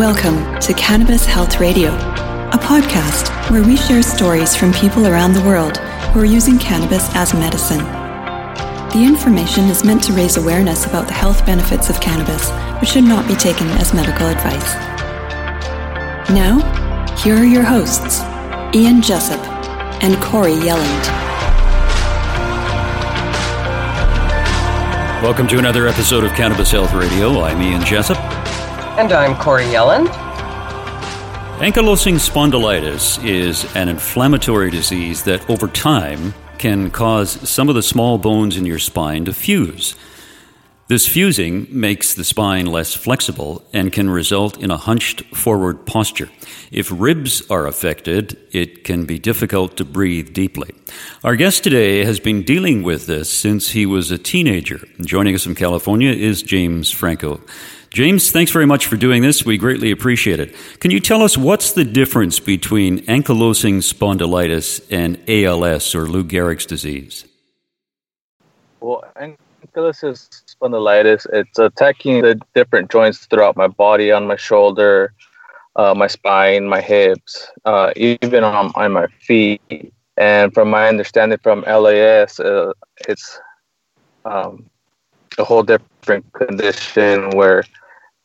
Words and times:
Welcome 0.00 0.58
to 0.60 0.72
Cannabis 0.72 1.26
Health 1.26 1.60
Radio, 1.60 1.90
a 1.90 2.58
podcast 2.58 3.28
where 3.50 3.62
we 3.62 3.76
share 3.76 4.00
stories 4.02 4.56
from 4.56 4.72
people 4.72 5.06
around 5.06 5.34
the 5.34 5.44
world 5.44 5.76
who 5.76 6.20
are 6.20 6.24
using 6.24 6.58
cannabis 6.58 7.14
as 7.14 7.34
medicine. 7.34 7.84
The 8.94 9.04
information 9.06 9.64
is 9.64 9.84
meant 9.84 10.02
to 10.04 10.14
raise 10.14 10.38
awareness 10.38 10.86
about 10.86 11.06
the 11.06 11.12
health 11.12 11.44
benefits 11.44 11.90
of 11.90 12.00
cannabis, 12.00 12.48
but 12.48 12.86
should 12.86 13.04
not 13.04 13.28
be 13.28 13.34
taken 13.34 13.66
as 13.72 13.92
medical 13.92 14.26
advice. 14.26 14.72
Now, 16.30 16.60
here 17.18 17.36
are 17.36 17.44
your 17.44 17.62
hosts, 17.62 18.20
Ian 18.74 19.02
Jessup 19.02 19.44
and 20.02 20.16
Corey 20.22 20.54
Yelland. 20.54 21.04
Welcome 25.22 25.46
to 25.48 25.58
another 25.58 25.86
episode 25.86 26.24
of 26.24 26.32
Cannabis 26.32 26.70
Health 26.70 26.94
Radio. 26.94 27.42
I'm 27.42 27.60
Ian 27.60 27.84
Jessup. 27.84 28.29
And 29.00 29.12
I'm 29.14 29.34
Corey 29.36 29.64
Yelland. 29.64 30.08
Ankylosing 31.58 32.16
spondylitis 32.16 33.24
is 33.24 33.64
an 33.74 33.88
inflammatory 33.88 34.70
disease 34.70 35.22
that 35.24 35.48
over 35.48 35.68
time 35.68 36.34
can 36.58 36.90
cause 36.90 37.48
some 37.48 37.70
of 37.70 37.74
the 37.74 37.82
small 37.82 38.18
bones 38.18 38.58
in 38.58 38.66
your 38.66 38.78
spine 38.78 39.24
to 39.24 39.32
fuse. 39.32 39.94
This 40.88 41.06
fusing 41.06 41.66
makes 41.70 42.12
the 42.12 42.24
spine 42.24 42.66
less 42.66 42.92
flexible 42.92 43.64
and 43.72 43.90
can 43.90 44.10
result 44.10 44.58
in 44.58 44.70
a 44.70 44.76
hunched 44.76 45.22
forward 45.34 45.86
posture. 45.86 46.28
If 46.70 46.90
ribs 46.92 47.48
are 47.48 47.66
affected, 47.66 48.36
it 48.52 48.84
can 48.84 49.06
be 49.06 49.18
difficult 49.18 49.78
to 49.78 49.86
breathe 49.86 50.34
deeply. 50.34 50.74
Our 51.24 51.36
guest 51.36 51.64
today 51.64 52.04
has 52.04 52.20
been 52.20 52.42
dealing 52.42 52.82
with 52.82 53.06
this 53.06 53.32
since 53.32 53.70
he 53.70 53.86
was 53.86 54.10
a 54.10 54.18
teenager. 54.18 54.86
Joining 55.00 55.34
us 55.34 55.44
from 55.44 55.54
California 55.54 56.10
is 56.10 56.42
James 56.42 56.90
Franco. 56.90 57.40
James, 57.92 58.30
thanks 58.30 58.52
very 58.52 58.66
much 58.66 58.86
for 58.86 58.96
doing 58.96 59.20
this. 59.20 59.44
We 59.44 59.58
greatly 59.58 59.90
appreciate 59.90 60.38
it. 60.38 60.54
Can 60.78 60.92
you 60.92 61.00
tell 61.00 61.22
us 61.22 61.36
what's 61.36 61.72
the 61.72 61.84
difference 61.84 62.38
between 62.38 63.00
ankylosing 63.06 63.78
spondylitis 63.78 64.86
and 64.92 65.18
ALS 65.28 65.92
or 65.92 66.06
Lou 66.06 66.22
Gehrig's 66.22 66.66
disease? 66.66 67.24
Well, 68.80 69.04
ankylosing 69.16 70.16
spondylitis, 70.46 71.26
it's 71.32 71.58
attacking 71.58 72.22
the 72.22 72.40
different 72.54 72.92
joints 72.92 73.26
throughout 73.26 73.56
my 73.56 73.66
body, 73.66 74.12
on 74.12 74.24
my 74.24 74.36
shoulder, 74.36 75.12
uh, 75.74 75.92
my 75.92 76.06
spine, 76.06 76.68
my 76.68 76.80
hips, 76.80 77.48
uh, 77.64 77.92
even 77.96 78.44
on, 78.44 78.70
on 78.76 78.92
my 78.92 79.08
feet. 79.20 79.60
And 80.16 80.54
from 80.54 80.70
my 80.70 80.86
understanding 80.86 81.40
from 81.42 81.62
LAS, 81.62 82.38
uh, 82.38 82.72
it's 83.08 83.40
um, 84.24 84.70
a 85.38 85.44
whole 85.44 85.64
different 85.64 86.32
condition 86.34 87.30
where 87.30 87.64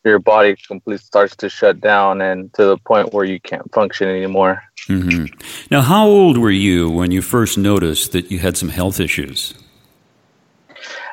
your 0.06 0.18
body 0.18 0.56
completely 0.66 0.98
starts 0.98 1.36
to 1.36 1.48
shut 1.48 1.80
down 1.80 2.20
and 2.20 2.52
to 2.54 2.64
the 2.64 2.76
point 2.78 3.12
where 3.12 3.24
you 3.24 3.40
can't 3.40 3.70
function 3.72 4.08
anymore. 4.08 4.62
Mm-hmm. 4.88 5.26
Now, 5.70 5.82
how 5.82 6.06
old 6.06 6.38
were 6.38 6.50
you 6.50 6.88
when 6.88 7.10
you 7.10 7.22
first 7.22 7.58
noticed 7.58 8.12
that 8.12 8.30
you 8.30 8.38
had 8.38 8.56
some 8.56 8.68
health 8.68 9.00
issues? 9.00 9.54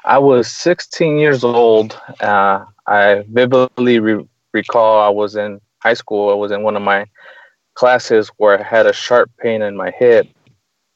I 0.06 0.20
was 0.20 0.52
16 0.52 1.18
years 1.18 1.44
old. 1.44 2.00
Uh, 2.20 2.66
I 2.86 3.24
vividly 3.30 4.00
re- 4.00 4.28
recall 4.54 5.02
I 5.02 5.10
was 5.10 5.36
in 5.36 5.60
high 5.80 5.94
school. 5.94 6.30
I 6.30 6.36
was 6.36 6.52
in 6.52 6.62
one 6.64 6.76
of 6.76 6.82
my 6.82 7.06
classes 7.74 8.30
where 8.38 8.60
I 8.60 8.64
had 8.64 8.86
a 8.86 8.94
sharp 8.94 9.32
pain 9.40 9.62
in 9.62 9.76
my 9.76 9.92
hip. 9.92 10.28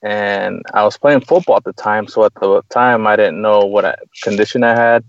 And 0.03 0.61
I 0.73 0.83
was 0.83 0.97
playing 0.97 1.21
football 1.21 1.57
at 1.57 1.63
the 1.63 1.73
time. 1.73 2.07
So 2.07 2.23
at 2.25 2.33
the 2.35 2.61
time, 2.69 3.07
I 3.07 3.15
didn't 3.15 3.41
know 3.41 3.61
what 3.61 3.99
condition 4.21 4.63
I 4.63 4.79
had. 4.79 5.03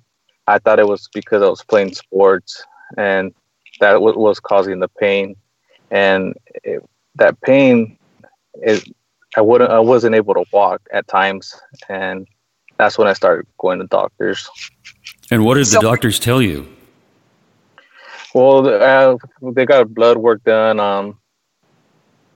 I 0.46 0.58
thought 0.58 0.78
it 0.78 0.88
was 0.88 1.10
because 1.12 1.42
I 1.42 1.48
was 1.48 1.62
playing 1.62 1.92
sports 1.92 2.64
and 2.96 3.34
that 3.80 3.92
w- 3.92 4.18
was 4.18 4.40
causing 4.40 4.80
the 4.80 4.88
pain. 4.88 5.36
And 5.90 6.34
it, 6.64 6.82
that 7.16 7.40
pain 7.40 7.98
is 8.62 8.84
I 9.36 9.40
wouldn't 9.40 9.70
I 9.70 9.78
wasn't 9.78 10.14
able 10.14 10.34
to 10.34 10.44
walk 10.52 10.80
at 10.92 11.06
times, 11.06 11.54
and 11.88 12.26
that's 12.78 12.96
when 12.96 13.08
I 13.08 13.12
started 13.12 13.46
going 13.58 13.78
to 13.78 13.86
doctors. 13.86 14.48
And 15.30 15.44
what 15.44 15.54
did 15.54 15.66
so, 15.66 15.78
the 15.78 15.82
doctors 15.82 16.18
tell 16.18 16.40
you? 16.40 16.68
Well, 18.34 18.66
uh, 18.68 19.16
they 19.52 19.66
got 19.66 19.92
blood 19.94 20.18
work 20.18 20.42
done. 20.44 20.80
Um, 20.80 21.18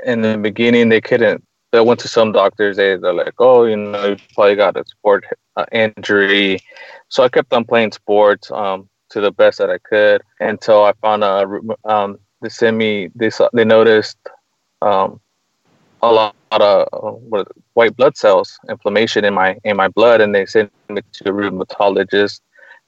in 0.05 0.23
the 0.23 0.37
beginning, 0.37 0.89
they 0.89 1.01
couldn't. 1.01 1.45
They 1.71 1.81
went 1.81 2.01
to 2.01 2.09
some 2.09 2.33
doctors. 2.33 2.77
They 2.77 2.97
they're 2.97 3.15
like, 3.15 3.35
oh, 3.39 3.65
you 3.65 3.77
know, 3.77 4.09
you 4.09 4.17
probably 4.35 4.57
got 4.57 4.77
a 4.77 4.85
sport 4.87 5.25
uh, 5.57 5.65
injury. 5.73 6.61
So 7.09 7.23
I 7.23 7.29
kept 7.29 7.53
on 7.53 7.65
playing 7.65 7.93
sports. 7.93 8.51
Um, 8.51 8.89
to 9.13 9.21
the 9.21 9.31
best 9.31 9.59
that 9.59 9.71
I 9.71 9.79
could 9.79 10.23
until 10.41 10.85
I 10.85 10.93
found 11.01 11.23
a 11.25 11.47
um, 11.85 12.19
they 12.41 12.49
sent 12.49 12.77
me 12.77 13.11
they 13.15 13.31
saw, 13.31 13.49
they 13.53 13.65
noticed 13.65 14.19
um, 14.81 15.21
a 16.03 16.11
lot, 16.11 16.35
of 16.51 17.23
what 17.23 17.49
white 17.73 17.97
blood 17.97 18.15
cells 18.15 18.59
inflammation 18.69 19.25
in 19.25 19.33
my 19.33 19.57
in 19.65 19.75
my 19.77 19.89
blood 19.89 20.21
and 20.21 20.35
they 20.35 20.45
sent 20.45 20.71
me 20.91 21.01
to 21.13 21.31
a 21.31 21.33
rheumatologist. 21.33 22.41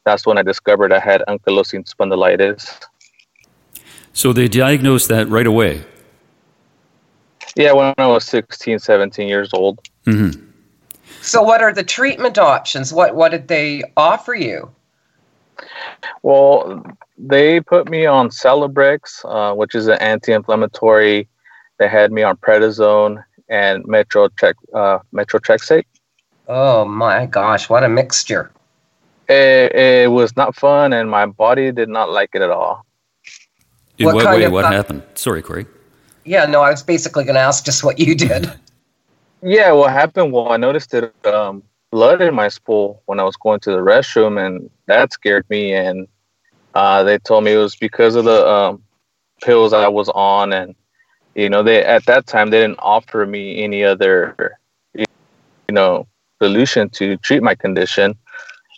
That's 0.04 0.26
when 0.26 0.36
I 0.36 0.42
discovered 0.42 0.92
I 0.92 0.98
had 0.98 1.22
ankylosing 1.28 1.88
spondylitis. 1.88 2.84
So 4.12 4.34
they 4.34 4.48
diagnosed 4.48 5.08
that 5.08 5.28
right 5.28 5.46
away. 5.46 5.82
Yeah, 7.56 7.72
when 7.72 7.94
I 7.96 8.06
was 8.06 8.24
16, 8.24 8.80
17 8.80 9.28
years 9.28 9.50
old. 9.54 9.80
Mm-hmm. 10.06 10.50
So, 11.22 11.42
what 11.42 11.62
are 11.62 11.72
the 11.72 11.84
treatment 11.84 12.36
options? 12.36 12.92
What 12.92 13.14
what 13.14 13.30
did 13.30 13.48
they 13.48 13.82
offer 13.96 14.34
you? 14.34 14.70
Well, 16.22 16.84
they 17.16 17.60
put 17.60 17.88
me 17.88 18.06
on 18.06 18.28
Celebrex, 18.28 19.24
uh, 19.24 19.54
which 19.54 19.74
is 19.74 19.86
an 19.86 19.98
anti-inflammatory. 20.00 21.28
They 21.78 21.88
had 21.88 22.12
me 22.12 22.22
on 22.22 22.36
prednisone 22.36 23.24
and 23.48 23.84
Methotrexate. 23.84 24.54
Uh, 24.72 24.98
Methotrexate. 25.12 25.84
Oh 26.48 26.84
my 26.84 27.26
gosh, 27.26 27.70
what 27.70 27.84
a 27.84 27.88
mixture! 27.88 28.50
It, 29.28 29.74
it, 29.74 30.10
was 30.10 30.36
not 30.36 30.54
fun, 30.54 30.92
and 30.92 31.10
my 31.10 31.24
body 31.24 31.72
did 31.72 31.88
not 31.88 32.10
like 32.10 32.30
it 32.34 32.42
at 32.42 32.50
all. 32.50 32.84
In 33.96 34.06
what, 34.06 34.16
what 34.16 34.36
way? 34.36 34.48
What 34.48 34.66
happened? 34.66 35.02
Sorry, 35.14 35.40
Corey. 35.40 35.66
Yeah, 36.24 36.44
no, 36.44 36.60
I 36.60 36.70
was 36.70 36.82
basically 36.82 37.24
going 37.24 37.36
to 37.36 37.40
ask 37.40 37.64
just 37.64 37.84
what 37.84 37.98
you 37.98 38.14
did. 38.14 38.52
yeah, 39.42 39.72
what 39.72 39.92
happened? 39.92 40.32
Well, 40.32 40.52
I 40.52 40.58
noticed 40.58 40.92
it. 40.92 41.14
Um, 41.26 41.62
blood 41.90 42.20
in 42.20 42.34
my 42.34 42.48
spool 42.48 43.02
when 43.06 43.20
I 43.20 43.22
was 43.22 43.36
going 43.36 43.60
to 43.60 43.70
the 43.70 43.78
restroom, 43.78 44.44
and 44.44 44.68
that 44.86 45.12
scared 45.12 45.48
me. 45.48 45.74
And 45.74 46.08
uh, 46.74 47.02
they 47.02 47.18
told 47.18 47.44
me 47.44 47.52
it 47.52 47.58
was 47.58 47.76
because 47.76 48.14
of 48.14 48.24
the 48.24 48.46
um, 48.46 48.82
pills 49.42 49.72
I 49.72 49.88
was 49.88 50.08
on, 50.10 50.52
and 50.52 50.74
you 51.34 51.48
know, 51.48 51.62
they 51.62 51.84
at 51.84 52.06
that 52.06 52.26
time 52.26 52.50
they 52.50 52.60
didn't 52.60 52.78
offer 52.80 53.26
me 53.26 53.62
any 53.62 53.84
other, 53.84 54.58
you 54.94 55.04
know, 55.70 56.06
solution 56.42 56.88
to 56.90 57.16
treat 57.18 57.42
my 57.42 57.54
condition 57.54 58.16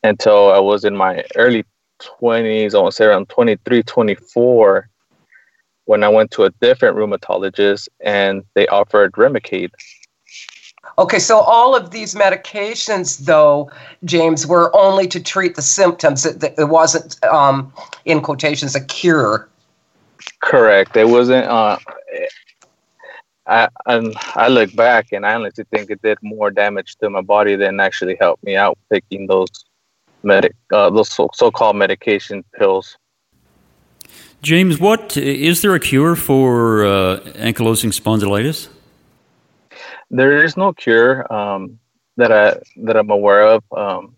until 0.02 0.52
I 0.52 0.58
was 0.58 0.84
in 0.84 0.96
my 0.96 1.24
early 1.36 1.64
20s. 2.00 2.74
I 2.74 2.78
want 2.78 2.92
to 2.92 2.96
say 2.96 3.06
around 3.06 3.28
23, 3.28 3.82
24, 3.82 4.88
when 5.86 6.02
I 6.04 6.08
went 6.08 6.30
to 6.32 6.44
a 6.44 6.50
different 6.60 6.96
rheumatologist, 6.96 7.88
and 8.00 8.44
they 8.54 8.66
offered 8.68 9.12
Remicade. 9.12 9.70
Okay, 10.98 11.18
so 11.18 11.40
all 11.40 11.76
of 11.76 11.90
these 11.90 12.14
medications, 12.14 13.18
though, 13.18 13.70
James, 14.04 14.46
were 14.46 14.74
only 14.74 15.06
to 15.08 15.20
treat 15.20 15.54
the 15.54 15.62
symptoms. 15.62 16.24
It, 16.24 16.42
it 16.56 16.68
wasn't, 16.68 17.22
um, 17.24 17.70
in 18.06 18.22
quotations, 18.22 18.74
a 18.74 18.80
cure. 18.80 19.48
Correct. 20.40 20.96
It 20.96 21.08
wasn't. 21.08 21.46
Uh, 21.46 21.76
I 23.46 23.68
and 23.84 24.14
I 24.34 24.48
look 24.48 24.74
back, 24.74 25.12
and 25.12 25.26
I 25.26 25.34
honestly 25.34 25.64
think 25.70 25.90
it 25.90 26.00
did 26.02 26.18
more 26.22 26.50
damage 26.50 26.96
to 26.96 27.10
my 27.10 27.20
body 27.20 27.56
than 27.56 27.78
actually 27.78 28.16
helped 28.18 28.42
me 28.42 28.56
out 28.56 28.78
taking 28.90 29.26
those 29.26 29.48
medic, 30.22 30.54
uh, 30.72 30.90
those 30.90 31.12
so, 31.12 31.28
so-called 31.34 31.76
medication 31.76 32.42
pills. 32.58 32.96
James, 34.42 34.80
what 34.80 35.16
is 35.16 35.62
there 35.62 35.74
a 35.74 35.80
cure 35.80 36.16
for 36.16 36.84
uh, 36.84 37.20
ankylosing 37.36 37.92
spondylitis? 37.92 38.68
There 40.10 40.44
is 40.44 40.56
no 40.56 40.72
cure 40.72 41.30
um, 41.32 41.78
that 42.16 42.32
I 42.32 42.58
that 42.84 42.96
I'm 42.96 43.10
aware 43.10 43.42
of. 43.42 43.64
Um, 43.76 44.16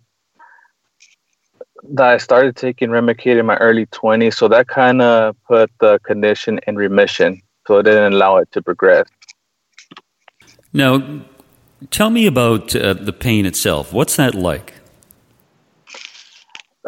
that 1.91 2.09
I 2.09 2.17
started 2.19 2.57
taking 2.57 2.91
Remicade 2.91 3.39
in 3.39 3.47
my 3.47 3.57
early 3.57 3.87
20s, 3.87 4.35
so 4.35 4.49
that 4.49 4.67
kind 4.69 5.01
of 5.01 5.37
put 5.47 5.71
the 5.81 5.99
condition 6.01 6.59
in 6.67 6.77
remission, 6.77 7.41
so 7.67 7.79
it 7.79 7.85
didn't 7.85 8.15
allow 8.15 8.39
it 8.39 8.51
to 8.53 8.63
progress. 8.63 9.07
Now, 10.73 11.23
tell 11.91 12.11
me 12.11 12.27
about 12.27 12.75
uh, 12.75 12.95
the 12.95 13.13
pain 13.13 13.47
itself. 13.47 13.93
What's 13.93 14.17
that 14.17 14.35
like? 14.35 14.75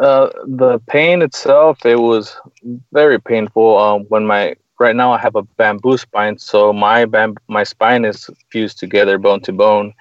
Uh, 0.00 0.30
the 0.46 0.80
pain 0.88 1.22
itself, 1.22 1.84
it 1.84 1.98
was 1.98 2.36
very 2.92 3.20
painful. 3.20 3.76
Um, 3.78 4.02
when 4.08 4.26
my 4.26 4.56
right 4.80 4.96
now 4.96 5.12
I 5.12 5.18
have 5.18 5.36
a 5.36 5.42
bamboo 5.42 5.98
spine, 5.98 6.38
so 6.38 6.72
my 6.72 7.04
bam- 7.04 7.36
my 7.48 7.62
spine 7.62 8.04
is 8.04 8.28
fused 8.50 8.78
together 8.78 9.18
bone 9.18 9.40
to 9.42 9.52
bone, 9.52 9.92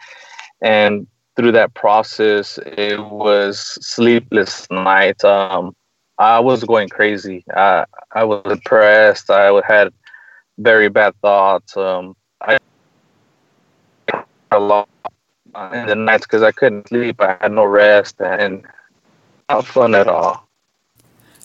and 0.61 1.05
through 1.35 1.51
that 1.51 1.73
process, 1.73 2.57
it 2.65 2.99
was 2.99 3.59
sleepless 3.81 4.65
nights. 4.71 5.23
Um, 5.23 5.75
I 6.17 6.39
was 6.39 6.63
going 6.63 6.89
crazy. 6.89 7.43
I 7.55 7.85
I 8.13 8.23
was 8.23 8.41
depressed. 8.47 9.29
I 9.29 9.61
had 9.67 9.93
very 10.57 10.89
bad 10.89 11.13
thoughts. 11.21 11.77
Um, 11.77 12.15
I 12.41 12.57
a 14.51 14.59
lot 14.59 14.89
in 15.73 15.85
the 15.87 15.95
nights 15.95 16.25
because 16.25 16.41
I 16.41 16.51
couldn't 16.51 16.87
sleep. 16.87 17.21
I 17.21 17.37
had 17.41 17.51
no 17.51 17.65
rest 17.65 18.15
and 18.21 18.65
not 19.49 19.65
fun 19.65 19.93
at 19.95 20.07
all. 20.07 20.47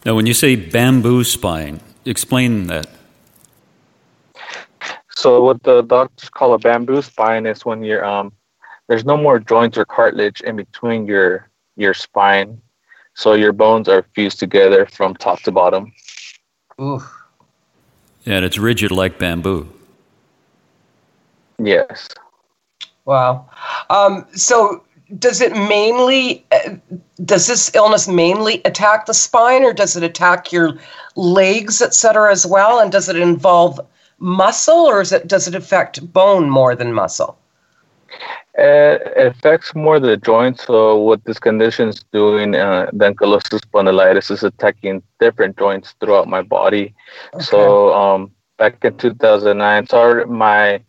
Now, 0.05 0.15
when 0.15 0.27
you 0.27 0.35
say 0.35 0.55
bamboo 0.57 1.25
spine, 1.25 1.81
explain 2.05 2.67
that. 2.67 2.87
So, 5.25 5.41
what 5.41 5.63
the 5.63 5.81
doctors 5.81 6.29
call 6.29 6.53
a 6.53 6.59
bamboo 6.59 7.01
spine 7.01 7.47
is 7.47 7.65
when 7.65 7.83
you're 7.83 8.05
um, 8.05 8.31
there's 8.89 9.07
no 9.07 9.17
more 9.17 9.39
joints 9.39 9.79
or 9.79 9.87
cartilage 9.87 10.43
in 10.43 10.55
between 10.55 11.07
your 11.07 11.49
your 11.77 11.95
spine 11.95 12.61
so 13.15 13.33
your 13.33 13.55
bones 13.55 13.89
are 13.89 14.05
fused 14.15 14.39
together 14.39 14.85
from 14.85 15.15
top 15.15 15.41
to 15.45 15.51
bottom. 15.51 15.95
Ooh. 16.79 17.03
Yeah, 18.25 18.35
and 18.35 18.45
it's 18.45 18.59
rigid 18.59 18.91
like 18.91 19.19
bamboo. 19.19 19.67
Yes. 21.59 22.07
Wow. 23.07 23.49
Um, 23.89 24.27
so 24.35 24.85
does 25.19 25.41
it 25.41 25.53
mainly 25.53 26.45
uh, 26.53 26.77
does 27.25 27.47
this 27.47 27.75
illness 27.75 28.07
mainly 28.07 28.61
attack 28.67 29.07
the 29.07 29.15
spine 29.15 29.65
or 29.65 29.73
does 29.73 29.97
it 29.97 30.03
attack 30.03 30.53
your 30.53 30.77
legs 31.17 31.81
etc 31.81 32.31
as 32.31 32.45
well 32.45 32.79
and 32.79 32.93
does 32.93 33.09
it 33.09 33.17
involve 33.17 33.81
muscle 34.19 34.87
or 34.87 35.01
is 35.01 35.13
it 35.13 35.27
does 35.27 35.49
it 35.49 35.55
affect 35.55 36.13
bone 36.13 36.49
more 36.49 36.75
than 36.75 36.93
muscle 36.93 37.39
it 38.57 39.35
affects 39.35 39.75
more 39.75 39.99
the 39.99 40.17
joints. 40.17 40.67
So 40.67 40.97
what 40.99 41.25
this 41.25 41.39
condition 41.39 41.89
is 41.89 42.05
doing, 42.13 42.55
uh, 42.55 42.91
the 42.93 43.13
ankylosing 43.13 43.61
spondylitis, 43.61 44.31
is 44.31 44.43
attacking 44.43 45.03
different 45.19 45.59
joints 45.59 45.95
throughout 46.01 46.29
my 46.29 46.43
body. 46.43 46.95
Okay. 47.35 47.45
So 47.45 47.93
um, 47.93 48.31
back 48.59 48.85
in 48.85 48.97
2009, 48.97 49.89
sorry, 49.89 50.27
my 50.27 50.83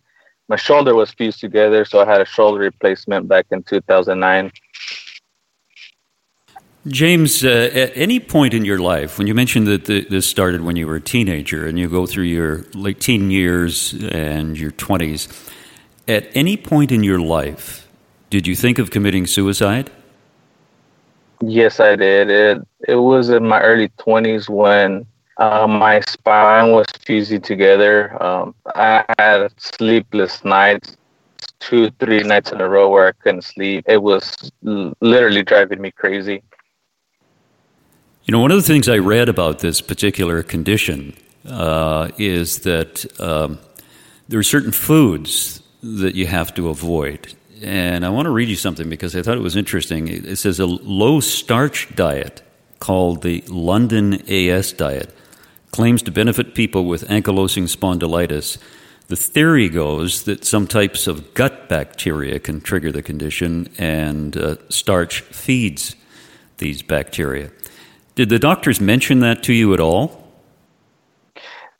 my 0.47 0.55
shoulder 0.55 0.93
was 0.93 1.09
fused 1.11 1.39
together, 1.39 1.85
so 1.85 2.01
I 2.01 2.05
had 2.05 2.21
a 2.21 2.25
shoulder 2.25 2.59
replacement 2.59 3.27
back 3.27 3.47
in 3.49 3.63
2009. 3.63 4.51
James, 6.87 7.43
uh, 7.43 7.71
at 7.73 7.91
any 7.95 8.19
point 8.19 8.53
in 8.53 8.63
your 8.63 8.77
life, 8.77 9.17
when 9.17 9.25
you 9.25 9.33
mentioned 9.33 9.65
that 9.65 9.85
the, 9.85 10.05
this 10.05 10.27
started 10.27 10.61
when 10.61 10.75
you 10.75 10.85
were 10.85 10.97
a 10.97 11.01
teenager 11.01 11.65
and 11.65 11.79
you 11.79 11.89
go 11.89 12.05
through 12.05 12.25
your 12.25 12.63
late 12.75 12.99
teen 12.99 13.31
years 13.31 13.93
and 14.11 14.57
your 14.59 14.71
20s, 14.71 15.51
at 16.07 16.27
any 16.35 16.55
point 16.55 16.91
in 16.91 17.03
your 17.03 17.19
life, 17.19 17.87
did 18.29 18.45
you 18.45 18.55
think 18.55 18.77
of 18.77 18.91
committing 18.91 19.25
suicide? 19.25 19.89
Yes, 21.41 21.79
I 21.79 21.95
did. 21.95 22.29
It 22.29 22.67
it 22.87 22.95
was 22.95 23.29
in 23.29 23.45
my 23.47 23.61
early 23.61 23.89
twenties 23.97 24.49
when 24.49 25.05
uh, 25.37 25.67
my 25.67 25.99
spine 26.01 26.71
was 26.71 26.87
fusing 27.03 27.41
together. 27.41 28.21
Um, 28.23 28.55
I 28.73 29.03
had 29.19 29.51
sleepless 29.57 30.45
nights, 30.45 30.95
two, 31.59 31.91
three 31.99 32.23
nights 32.23 32.51
in 32.51 32.61
a 32.61 32.69
row 32.69 32.89
where 32.89 33.07
I 33.09 33.11
couldn't 33.11 33.43
sleep. 33.43 33.83
It 33.87 34.01
was 34.01 34.49
l- 34.65 34.93
literally 35.01 35.43
driving 35.43 35.81
me 35.81 35.91
crazy. 35.91 36.41
You 38.25 38.31
know, 38.31 38.39
one 38.39 38.49
of 38.49 38.57
the 38.57 38.63
things 38.63 38.89
I 38.89 38.97
read 38.97 39.29
about 39.29 39.59
this 39.59 39.81
particular 39.81 40.41
condition 40.41 41.15
uh, 41.47 42.09
is 42.17 42.61
that 42.61 43.05
um, 43.21 43.59
there 44.27 44.39
are 44.39 44.43
certain 44.43 44.71
foods 44.71 45.61
that 45.83 46.15
you 46.15 46.25
have 46.25 46.51
to 46.55 46.69
avoid. 46.69 47.35
And 47.61 48.03
I 48.03 48.09
want 48.09 48.25
to 48.25 48.31
read 48.31 48.49
you 48.49 48.55
something 48.55 48.89
because 48.89 49.15
I 49.15 49.21
thought 49.21 49.37
it 49.37 49.41
was 49.41 49.55
interesting. 49.55 50.07
It 50.07 50.37
says 50.37 50.59
a 50.59 50.65
low 50.65 51.19
starch 51.19 51.95
diet 51.95 52.41
called 52.79 53.21
the 53.21 53.43
London 53.47 54.15
AS 54.27 54.73
diet 54.73 55.15
claims 55.69 56.01
to 56.01 56.11
benefit 56.11 56.55
people 56.55 56.85
with 56.85 57.07
ankylosing 57.07 57.69
spondylitis. 57.69 58.57
The 59.07 59.15
theory 59.15 59.69
goes 59.69 60.23
that 60.23 60.45
some 60.45 60.65
types 60.65 61.05
of 61.05 61.35
gut 61.35 61.69
bacteria 61.69 62.39
can 62.39 62.59
trigger 62.59 62.91
the 62.91 63.03
condition, 63.03 63.69
and 63.77 64.35
uh, 64.35 64.55
starch 64.69 65.21
feeds 65.21 65.95
these 66.57 66.81
bacteria. 66.81 67.51
Did 68.15 68.29
the 68.29 68.39
doctors 68.39 68.79
mention 68.79 69.19
that 69.19 69.43
to 69.43 69.53
you 69.53 69.73
at 69.73 69.81
all? 69.81 70.23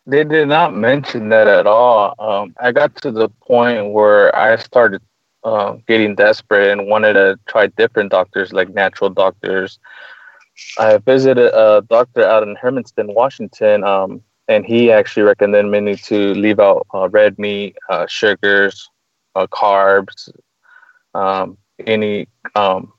They 0.06 0.26
did 0.26 0.50
not 0.50 0.76
mention 0.76 1.30
that 1.30 1.48
at 1.48 1.66
all. 1.66 2.14
Um, 2.20 2.54
I 2.60 2.74
got 2.74 2.94
to 2.98 3.12
the 3.12 3.30
point 3.30 3.94
where 3.94 4.36
I 4.36 4.58
started 4.58 5.02
uh, 5.46 5.78
getting 5.88 6.14
desperate 6.14 6.72
and 6.72 6.88
wanted 6.88 7.14
to 7.14 7.40
try 7.48 7.68
different 7.68 8.12
doctors, 8.12 8.52
like 8.52 8.74
natural 8.74 9.10
doctors. 9.10 9.80
I 10.78 10.98
visited 10.98 11.54
a 11.54 11.84
doctor 11.90 12.24
out 12.24 12.44
in 12.44 12.56
Hermiston, 12.56 13.14
Washington, 13.14 13.86
um, 13.86 14.22
and 14.50 14.66
he 14.66 14.92
actually 14.92 15.24
recommended 15.24 15.84
me 15.84 15.96
to 15.96 16.34
leave 16.34 16.60
out 16.60 16.86
uh, 16.94 17.08
red 17.10 17.40
meat, 17.40 17.78
uh, 17.90 18.08
sugars, 18.08 18.90
uh, 19.36 19.48
carbs, 19.48 20.30
um, 21.14 21.58
any 21.88 22.28
um, 22.56 22.92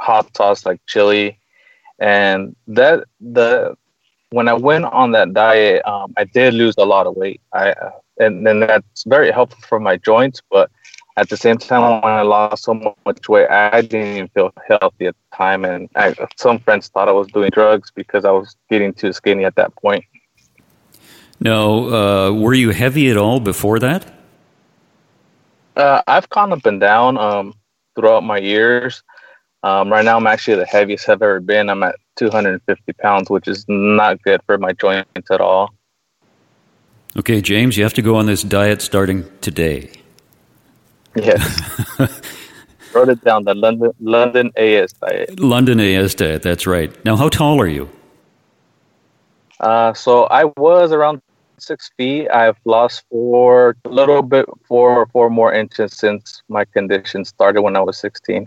hot 0.00 0.36
sauce 0.36 0.66
like 0.66 0.80
chili, 0.86 1.38
and 1.98 2.54
that 2.68 3.04
the 3.20 3.76
when 4.30 4.48
I 4.48 4.54
went 4.54 4.86
on 4.86 5.12
that 5.12 5.34
diet, 5.34 5.86
um, 5.86 6.14
I 6.16 6.24
did 6.24 6.54
lose 6.54 6.74
a 6.78 6.84
lot 6.84 7.06
of 7.06 7.16
weight. 7.16 7.40
I 7.52 7.72
uh, 7.72 7.90
and 8.18 8.46
then 8.46 8.60
that's 8.60 9.04
very 9.04 9.30
helpful 9.30 9.62
for 9.68 9.80
my 9.80 9.96
joints, 9.96 10.40
but 10.50 10.70
at 11.16 11.28
the 11.28 11.36
same 11.36 11.58
time, 11.58 12.00
when 12.02 12.12
I 12.12 12.22
lost 12.22 12.64
so 12.64 12.74
much 13.04 13.28
weight, 13.28 13.48
I 13.50 13.82
didn't 13.82 14.16
even 14.16 14.28
feel 14.28 14.52
healthy 14.66 15.06
at 15.06 15.14
the 15.14 15.36
time, 15.36 15.64
and 15.64 15.88
I, 15.94 16.14
some 16.36 16.58
friends 16.58 16.88
thought 16.88 17.08
I 17.08 17.12
was 17.12 17.28
doing 17.28 17.50
drugs 17.50 17.90
because 17.94 18.24
I 18.24 18.30
was 18.30 18.56
getting 18.70 18.94
too 18.94 19.12
skinny 19.12 19.44
at 19.44 19.54
that 19.56 19.74
point. 19.76 20.04
No, 21.40 21.92
uh, 21.92 22.32
were 22.32 22.54
you 22.54 22.70
heavy 22.70 23.10
at 23.10 23.16
all 23.16 23.40
before 23.40 23.78
that? 23.80 24.06
Uh, 25.76 26.02
I've 26.06 26.30
kind 26.30 26.52
up 26.52 26.64
and 26.64 26.80
down 26.80 27.18
um, 27.18 27.54
throughout 27.94 28.22
my 28.22 28.38
years. 28.38 29.02
Um, 29.64 29.92
right 29.92 30.04
now, 30.04 30.16
I'm 30.16 30.26
actually 30.26 30.56
the 30.56 30.66
heaviest 30.66 31.08
I've 31.08 31.22
ever 31.22 31.40
been. 31.40 31.70
I'm 31.70 31.82
at 31.82 31.96
250 32.16 32.92
pounds, 32.94 33.30
which 33.30 33.46
is 33.46 33.64
not 33.68 34.20
good 34.22 34.40
for 34.46 34.58
my 34.58 34.72
joints 34.72 35.30
at 35.30 35.40
all. 35.40 35.72
Okay, 37.16 37.40
James, 37.40 37.76
you 37.76 37.82
have 37.84 37.94
to 37.94 38.02
go 38.02 38.16
on 38.16 38.26
this 38.26 38.42
diet 38.42 38.82
starting 38.82 39.24
today. 39.40 39.90
Yes. 41.14 41.98
Wrote 42.94 43.08
it 43.10 43.22
down 43.22 43.44
the 43.44 43.54
London 43.54 43.90
London 44.00 44.50
AS 44.56 44.92
diet. 44.94 45.38
London 45.38 45.78
AS 45.80 46.14
diet, 46.14 46.42
that's 46.42 46.66
right. 46.66 46.92
Now, 47.04 47.16
how 47.16 47.28
tall 47.28 47.60
are 47.60 47.68
you? 47.68 47.88
Uh, 49.60 49.92
so 49.92 50.24
I 50.24 50.44
was 50.56 50.92
around 50.92 51.22
six 51.58 51.90
feet. 51.96 52.28
I've 52.30 52.56
lost 52.64 53.04
four, 53.10 53.76
a 53.84 53.88
little 53.88 54.22
bit, 54.22 54.46
four 54.66 54.96
or 54.96 55.06
four 55.06 55.30
more 55.30 55.52
inches 55.52 55.92
since 55.92 56.42
my 56.48 56.64
condition 56.64 57.24
started 57.24 57.62
when 57.62 57.76
I 57.76 57.80
was 57.80 57.98
16. 57.98 58.46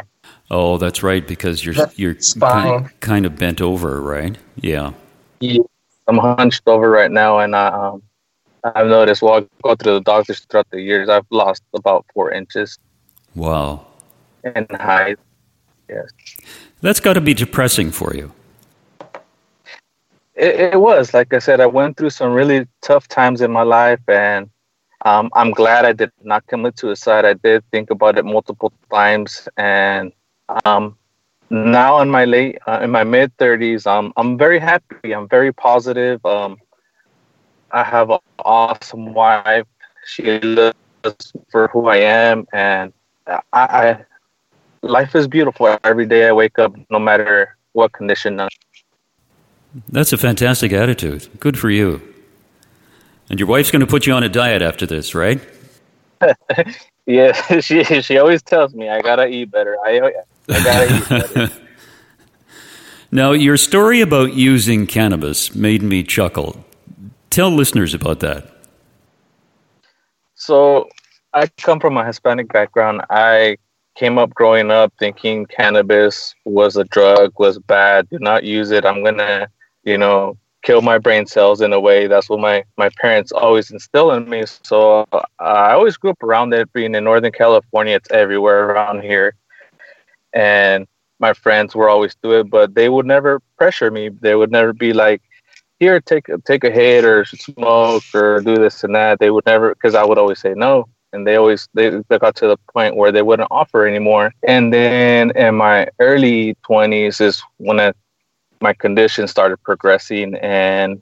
Oh, 0.52 0.78
that's 0.78 1.02
right, 1.02 1.28
because 1.28 1.66
you're 1.66 1.74
that's 1.74 1.98
you're 1.98 2.16
kind, 2.40 3.00
kind, 3.00 3.25
of 3.25 3.36
bent 3.36 3.62
over, 3.62 4.02
right? 4.02 4.38
Yeah. 4.56 4.94
yeah. 5.40 5.64
I'm 6.08 6.18
hunched 6.18 6.64
over 6.68 6.90
right 6.90 7.10
now, 7.10 7.40
and 7.40 7.56
I, 7.56 7.68
um, 7.68 8.04
I've 8.64 8.88
noticed 8.88 9.22
while 9.22 9.42
I 9.42 9.48
go 9.64 9.75
through 9.75 9.94
the 9.96 10.02
doctors 10.02 10.40
throughout 10.42 10.70
the 10.70 10.82
years, 10.82 11.10
I've 11.10 11.25
lost 11.32 11.64
about 11.74 12.06
four 12.14 12.32
inches. 12.32 12.78
Wow. 13.34 13.88
In 14.44 14.68
height, 14.72 15.18
yes. 15.90 16.10
That's 16.82 17.00
got 17.00 17.14
to 17.14 17.22
be 17.22 17.34
depressing 17.34 17.92
for 17.92 18.16
you. 18.16 18.32
It, 20.36 20.74
it, 20.74 20.80
was. 20.80 21.14
Like 21.14 21.34
I 21.34 21.40
said, 21.40 21.60
I 21.60 21.66
went 21.66 21.98
through 21.98 22.10
some 22.12 22.34
really 22.34 22.68
tough 22.82 23.08
times 23.08 23.42
in 23.42 23.52
my 23.52 23.64
life, 23.64 24.02
and 24.08 24.50
um, 25.06 25.30
I'm 25.34 25.52
glad 25.52 25.86
I 25.86 25.94
did 25.94 26.12
not 26.24 26.46
commit 26.48 26.78
suicide. 26.78 27.25
I 27.25 27.34
did 27.34 27.64
think 27.72 27.90
about 27.90 28.18
it 28.18 28.25
multiple 28.25 28.72
times, 28.92 29.48
and 29.58 30.12
um, 30.66 30.98
now 31.50 32.02
in 32.02 32.10
my 32.10 32.25
late, 32.25 32.58
uh, 32.68 32.80
in 32.82 32.92
my 32.92 33.04
mid 33.04 33.36
30s, 33.38 33.86
um, 33.88 34.14
I'm 34.18 34.38
very 34.38 34.60
happy. 34.60 35.14
I'm 35.14 35.28
very 35.28 35.54
positive. 35.54 36.25
Um, 36.25 36.58
I 37.72 37.84
have 37.84 38.10
an 38.10 38.20
awesome 38.40 39.14
wife. 39.14 39.66
She 40.06 40.40
loves 40.40 41.34
for 41.50 41.68
who 41.70 41.88
I 41.88 41.98
am, 41.98 42.48
and 42.54 42.94
I, 43.28 43.42
I 43.54 44.06
life 44.82 45.16
is 45.16 45.28
beautiful. 45.28 45.78
Every 45.84 46.06
day 46.06 46.28
I 46.28 46.32
wake 46.32 46.60
up, 46.60 46.75
no 46.90 47.00
matter 47.00 47.58
what 47.74 47.92
condition. 47.92 48.40
I'm 48.40 48.50
that's 49.90 50.14
a 50.14 50.18
fantastic 50.18 50.72
attitude. 50.72 51.28
Good 51.40 51.60
for 51.60 51.70
you. 51.70 52.02
And 53.30 53.40
your 53.40 53.50
wife's 53.50 53.72
going 53.72 53.82
to 53.82 53.88
put 53.88 54.06
you 54.06 54.14
on 54.14 54.24
a 54.24 54.30
diet 54.30 54.62
after 54.62 54.86
this, 54.86 55.14
right? 55.14 55.42
yeah, 57.06 57.34
she 57.60 57.84
she 57.84 58.18
always 58.18 58.42
tells 58.42 58.74
me 58.74 58.90
I 58.90 59.02
gotta 59.02 59.28
eat 59.28 59.52
better. 59.52 59.78
I 59.84 60.12
I 60.50 60.64
gotta 60.64 60.98
eat 60.98 61.10
better. 61.10 61.52
now, 63.12 63.32
your 63.32 63.58
story 63.58 64.02
about 64.02 64.34
using 64.34 64.88
cannabis 64.88 65.56
made 65.56 65.82
me 65.82 66.04
chuckle. 66.04 66.66
Tell 67.30 67.52
listeners 67.52 67.94
about 67.94 68.20
that. 68.22 68.52
So, 70.36 70.90
I 71.34 71.48
come 71.58 71.80
from 71.80 71.98
a 71.98 72.06
Hispanic 72.06 72.52
background. 72.52 73.02
I 73.10 73.58
came 73.96 74.18
up 74.18 74.34
growing 74.34 74.72
up 74.72 74.94
thinking 75.00 75.46
cannabis 75.46 76.36
was 76.46 76.75
a 76.75 76.84
drug, 76.86 77.34
was 77.40 77.60
bad. 77.60 78.10
Do 78.10 78.20
not 78.20 78.44
use 78.44 78.72
it. 78.72 78.86
I'm 78.86 79.04
gonna 79.04 79.50
you 79.86 79.98
know, 79.98 80.38
kill 80.64 80.82
my 80.82 80.98
brain 80.98 81.25
cells 81.25 81.62
in 81.62 81.72
a 81.72 81.80
way. 81.80 82.08
That's 82.08 82.28
what 82.28 82.40
my, 82.40 82.66
my 82.78 82.90
parents 83.00 83.32
always 83.32 83.72
instill 83.72 84.12
in 84.12 84.28
me. 84.28 84.44
So 84.64 85.06
uh, 85.12 85.22
I 85.40 85.74
always 85.74 85.96
grew 85.96 86.10
up 86.10 86.24
around 86.24 86.54
it. 86.54 86.74
Being 86.74 86.96
in 86.96 87.04
Northern 87.04 87.32
California, 87.32 87.96
it's 87.96 88.12
everywhere 88.12 88.66
around 88.66 89.04
here. 89.04 89.36
And 90.36 90.86
my 91.20 91.34
friends 91.34 91.74
were 91.74 91.89
always 91.89 92.15
do 92.22 92.34
it, 92.34 92.50
but 92.50 92.75
they 92.75 92.89
would 92.89 93.06
never 93.06 93.39
pressure 93.58 93.89
me. 93.89 94.10
They 94.10 94.36
would 94.36 94.51
never 94.51 94.74
be 94.74 94.92
like, 94.92 95.22
"Here, 95.80 96.01
take 96.01 96.27
take 96.44 96.65
a 96.65 96.70
hit 96.70 97.06
or 97.06 97.24
smoke 97.25 98.04
or 98.13 98.42
do 98.42 98.56
this 98.56 98.84
and 98.84 98.94
that." 98.96 99.20
They 99.20 99.32
would 99.32 99.46
never, 99.46 99.74
because 99.74 99.96
I 99.96 100.04
would 100.04 100.18
always 100.18 100.39
say 100.39 100.54
no, 100.54 100.89
and 101.13 101.25
they 101.25 101.38
always 101.38 101.70
they, 101.74 102.01
they 102.10 102.20
got 102.20 102.36
to 102.36 102.48
the 102.48 102.58
point 102.74 102.98
where 102.98 103.13
they 103.13 103.22
wouldn't 103.22 103.48
offer 103.50 103.88
anymore. 103.88 104.34
And 104.46 104.74
then 104.74 105.32
in 105.38 105.56
my 105.56 105.88
early 106.00 106.56
twenties 106.65 107.22
is 107.22 107.42
when 107.58 107.80
I, 107.80 107.94
my 108.60 108.74
condition 108.74 109.27
started 109.27 109.63
progressing 109.63 110.36
and 110.36 111.01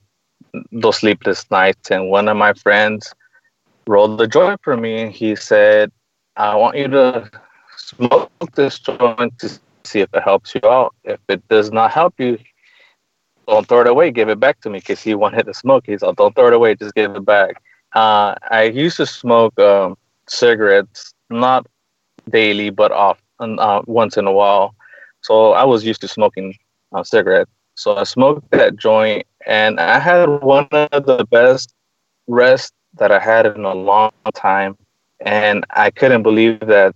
those 0.71 0.97
sleepless 0.97 1.49
nights. 1.49 1.89
And 1.89 2.11
one 2.11 2.27
of 2.27 2.37
my 2.37 2.53
friends 2.53 3.11
rolled 3.87 4.19
the 4.19 4.27
joint 4.27 4.59
for 4.63 4.77
me, 4.77 5.01
and 5.01 5.11
he 5.11 5.35
said, 5.35 5.91
"I 6.37 6.55
want 6.55 6.77
you 6.77 6.87
to 6.89 7.31
smoke 7.95 8.31
this 8.55 8.79
joint 8.79 9.37
to 9.39 9.49
see 9.83 10.01
if 10.01 10.09
it 10.13 10.23
helps 10.23 10.53
you 10.55 10.61
out. 10.69 10.95
If 11.03 11.19
it 11.27 11.47
does 11.47 11.71
not 11.71 11.91
help 11.91 12.15
you, 12.19 12.37
don't 13.47 13.67
throw 13.67 13.81
it 13.81 13.87
away. 13.87 14.11
Give 14.11 14.29
it 14.29 14.39
back 14.39 14.61
to 14.61 14.69
me 14.69 14.79
because 14.79 15.01
he 15.01 15.15
wanted 15.15 15.45
to 15.45 15.53
smoke. 15.53 15.83
He's 15.85 16.01
like, 16.01 16.15
don't 16.15 16.35
throw 16.35 16.47
it 16.47 16.53
away. 16.53 16.75
Just 16.75 16.95
give 16.95 17.15
it 17.15 17.25
back. 17.25 17.61
Uh, 17.93 18.35
I 18.49 18.63
used 18.63 18.97
to 18.97 19.05
smoke 19.05 19.57
um, 19.59 19.97
cigarettes, 20.27 21.13
not 21.29 21.67
daily, 22.29 22.69
but 22.69 22.91
off 22.91 23.21
uh, 23.39 23.81
once 23.85 24.17
in 24.17 24.25
a 24.27 24.31
while. 24.31 24.75
So 25.21 25.53
I 25.53 25.63
was 25.63 25.85
used 25.85 26.01
to 26.01 26.07
smoking 26.07 26.55
uh, 26.93 27.03
cigarettes. 27.03 27.51
So 27.75 27.97
I 27.97 28.03
smoked 28.03 28.49
that 28.51 28.77
joint, 28.77 29.25
and 29.45 29.79
I 29.79 29.99
had 29.99 30.27
one 30.27 30.67
of 30.71 31.05
the 31.05 31.25
best 31.31 31.73
rests 32.27 32.71
that 32.97 33.11
I 33.11 33.19
had 33.19 33.45
in 33.45 33.65
a 33.65 33.73
long 33.73 34.11
time. 34.35 34.77
And 35.25 35.65
I 35.71 35.89
couldn't 35.89 36.23
believe 36.23 36.59
that 36.61 36.95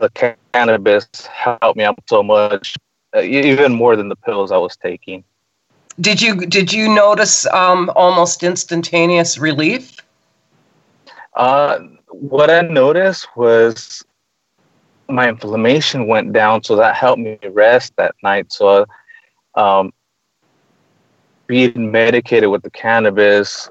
the 0.00 0.36
cannabis 0.52 1.06
helped 1.26 1.76
me 1.76 1.84
out 1.84 1.98
so 2.08 2.22
much, 2.22 2.76
uh, 3.14 3.20
even 3.20 3.74
more 3.74 3.96
than 3.96 4.08
the 4.08 4.16
pills 4.16 4.52
I 4.52 4.56
was 4.56 4.76
taking. 4.76 5.24
Did 6.00 6.20
you 6.20 6.46
did 6.46 6.72
you 6.72 6.88
notice 6.88 7.46
um, 7.46 7.90
almost 7.96 8.42
instantaneous 8.42 9.38
relief? 9.38 9.96
Uh, 11.34 11.78
what 12.08 12.50
I 12.50 12.62
noticed 12.62 13.28
was 13.36 14.04
my 15.08 15.28
inflammation 15.28 16.06
went 16.06 16.32
down, 16.32 16.62
so 16.62 16.76
that 16.76 16.96
helped 16.96 17.20
me 17.20 17.38
rest 17.50 17.94
that 17.96 18.14
night. 18.22 18.52
So, 18.52 18.86
um, 19.54 19.92
being 21.46 21.90
medicated 21.90 22.50
with 22.50 22.62
the 22.62 22.70
cannabis 22.70 23.70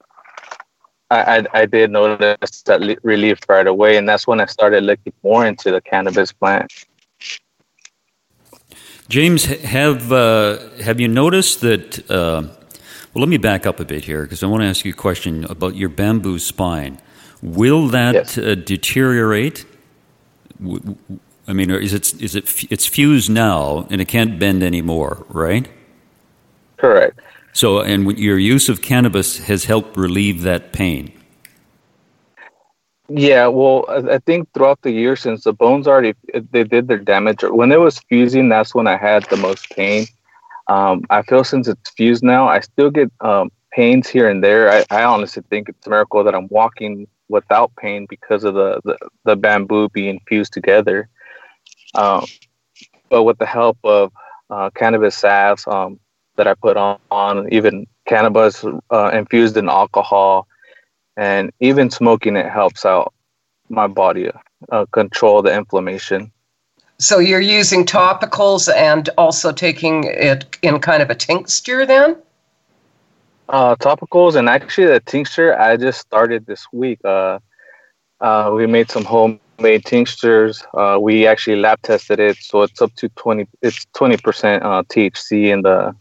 I, 1.11 1.37
I, 1.37 1.45
I 1.53 1.65
did 1.65 1.91
notice 1.91 2.61
that 2.63 2.99
relief 3.03 3.39
right 3.47 3.67
away, 3.67 3.97
and 3.97 4.09
that's 4.09 4.25
when 4.25 4.41
I 4.41 4.45
started 4.45 4.83
looking 4.83 5.13
more 5.23 5.45
into 5.45 5.71
the 5.71 5.81
cannabis 5.81 6.31
plant. 6.31 6.71
James, 9.07 9.45
have 9.45 10.11
uh, 10.11 10.57
have 10.81 10.99
you 10.99 11.07
noticed 11.07 11.61
that? 11.61 12.09
Uh, 12.09 12.43
well, 13.13 13.21
let 13.21 13.29
me 13.29 13.37
back 13.37 13.65
up 13.65 13.79
a 13.79 13.85
bit 13.85 14.05
here 14.05 14.23
because 14.23 14.43
I 14.43 14.47
want 14.47 14.63
to 14.63 14.67
ask 14.67 14.83
you 14.83 14.91
a 14.91 14.95
question 14.95 15.45
about 15.45 15.75
your 15.75 15.89
bamboo 15.89 16.39
spine. 16.39 16.99
Will 17.41 17.87
that 17.89 18.15
yes. 18.15 18.37
uh, 18.37 18.55
deteriorate? 18.55 19.65
I 21.47 21.53
mean, 21.53 21.69
is 21.69 21.93
it 21.93 22.19
is 22.19 22.35
it 22.35 22.71
it's 22.71 22.87
fused 22.87 23.29
now 23.29 23.85
and 23.91 24.01
it 24.01 24.07
can't 24.07 24.39
bend 24.39 24.63
anymore, 24.63 25.25
right? 25.29 25.67
Correct. 26.77 27.19
So, 27.55 27.79
and 27.79 28.19
your 28.19 28.37
use 28.37 28.67
of 28.67 28.81
cannabis 28.81 29.37
has 29.45 29.63
helped 29.63 29.95
relieve 29.95 30.41
that 30.41 30.73
pain. 30.73 31.13
Yeah, 33.07 33.47
well, 33.47 33.85
I 33.87 34.17
think 34.17 34.51
throughout 34.53 34.81
the 34.81 34.91
year 34.91 35.15
since 35.15 35.45
the 35.45 35.53
bones 35.53 35.87
already 35.87 36.15
they 36.51 36.65
did 36.65 36.89
their 36.89 36.97
damage. 36.97 37.43
When 37.43 37.71
it 37.71 37.79
was 37.79 37.99
fusing, 38.09 38.49
that's 38.49 38.75
when 38.75 38.87
I 38.87 38.97
had 38.97 39.23
the 39.29 39.37
most 39.37 39.69
pain. 39.69 40.05
Um, 40.67 41.05
I 41.09 41.21
feel 41.21 41.45
since 41.45 41.69
it's 41.69 41.89
fused 41.91 42.23
now, 42.23 42.45
I 42.49 42.59
still 42.59 42.91
get 42.91 43.09
um, 43.21 43.49
pains 43.71 44.09
here 44.09 44.27
and 44.27 44.43
there. 44.43 44.69
I, 44.69 44.83
I, 44.89 45.05
honestly 45.05 45.41
think 45.49 45.69
it's 45.69 45.87
a 45.87 45.89
miracle 45.89 46.25
that 46.25 46.35
I'm 46.35 46.49
walking 46.49 47.07
without 47.29 47.71
pain 47.77 48.05
because 48.09 48.43
of 48.43 48.55
the 48.55 48.81
the, 48.83 48.97
the 49.23 49.35
bamboo 49.37 49.87
being 49.89 50.19
fused 50.27 50.51
together. 50.51 51.07
Um, 51.93 52.25
but 53.07 53.23
with 53.23 53.37
the 53.37 53.45
help 53.45 53.77
of 53.85 54.11
uh, 54.49 54.71
cannabis 54.71 55.15
salves, 55.15 55.65
um, 55.67 55.99
that 56.35 56.47
I 56.47 56.53
put 56.53 56.77
on, 56.77 56.99
on 57.11 57.51
even 57.53 57.87
cannabis 58.07 58.63
uh, 58.91 59.11
infused 59.13 59.57
in 59.57 59.69
alcohol, 59.69 60.47
and 61.17 61.51
even 61.59 61.89
smoking 61.89 62.35
it 62.35 62.49
helps 62.49 62.85
out 62.85 63.13
my 63.69 63.87
body 63.87 64.29
uh, 64.71 64.85
control 64.91 65.41
the 65.41 65.53
inflammation. 65.53 66.31
So 66.97 67.19
you're 67.19 67.41
using 67.41 67.85
topicals 67.85 68.73
and 68.73 69.09
also 69.17 69.51
taking 69.51 70.05
it 70.05 70.57
in 70.61 70.79
kind 70.79 71.01
of 71.01 71.09
a 71.09 71.15
tincture 71.15 71.85
then? 71.85 72.15
Uh, 73.49 73.75
topicals 73.75 74.35
and 74.35 74.49
actually 74.49 74.87
the 74.87 75.01
tincture 75.01 75.59
I 75.59 75.77
just 75.77 75.99
started 75.99 76.45
this 76.45 76.65
week. 76.71 76.99
Uh, 77.03 77.39
uh, 78.21 78.51
we 78.55 78.65
made 78.65 78.89
some 78.89 79.03
homemade 79.03 79.85
tinctures. 79.85 80.63
Uh, 80.73 80.97
we 80.99 81.27
actually 81.27 81.57
lab 81.57 81.81
tested 81.81 82.19
it, 82.19 82.37
so 82.37 82.63
it's 82.63 82.81
up 82.81 82.95
to 82.95 83.09
twenty. 83.09 83.45
It's 83.61 83.85
twenty 83.93 84.17
percent 84.17 84.63
uh, 84.63 84.83
THC 84.83 85.51
in 85.53 85.61
the 85.61 85.95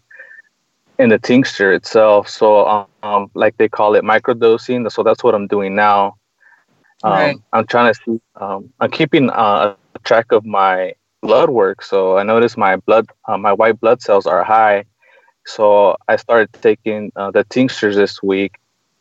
in 0.99 1.09
the 1.11 1.19
tincture 1.19 1.73
itself. 1.73 2.29
So, 2.29 2.87
um, 3.03 3.31
like 3.35 3.57
they 3.57 3.69
call 3.69 3.95
it 3.95 4.05
microdosing. 4.05 4.91
So 4.91 5.03
that's 5.03 5.25
what 5.25 5.35
I'm 5.35 5.47
doing 5.47 5.75
now. 5.75 6.17
Um, 7.03 7.13
right. 7.13 7.37
I'm 7.53 7.67
trying 7.67 7.93
to 7.93 8.01
see. 8.05 8.21
Um, 8.37 8.73
I'm 8.81 8.91
keeping 8.91 9.31
uh, 9.31 9.75
track 10.05 10.33
of 10.33 10.45
my 10.45 10.95
blood 11.23 11.51
work. 11.51 11.83
So 11.83 12.19
I 12.19 12.23
noticed 12.23 12.57
my 12.57 12.77
blood, 12.77 13.09
uh, 13.27 13.39
my 13.39 13.53
white 13.53 13.81
blood 13.81 14.03
cells 14.03 14.27
are 14.27 14.45
high. 14.45 14.85
So 15.47 15.97
I 16.09 16.17
started 16.17 16.53
taking 16.55 17.13
uh, 17.17 17.31
the 17.31 17.45
tinctures 17.45 17.97
this 17.97 18.23
week 18.23 18.53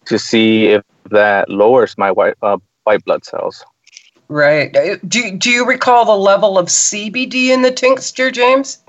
to 0.06 0.20
see 0.20 0.68
if 0.68 0.84
that 1.12 1.50
lowers 1.50 1.98
my 1.98 2.12
white 2.12 2.36
uh, 2.42 2.58
white 2.84 3.04
blood 3.06 3.24
cells. 3.26 3.64
Right. 4.28 4.76
Uh, 4.76 4.98
do 5.08 5.38
Do 5.38 5.50
you 5.50 5.66
recall 5.66 6.06
the 6.06 6.18
level 6.18 6.58
of 6.58 6.68
CBD 6.68 7.50
in 7.50 7.62
the 7.62 7.72
tincture, 7.72 8.32
James? 8.32 8.80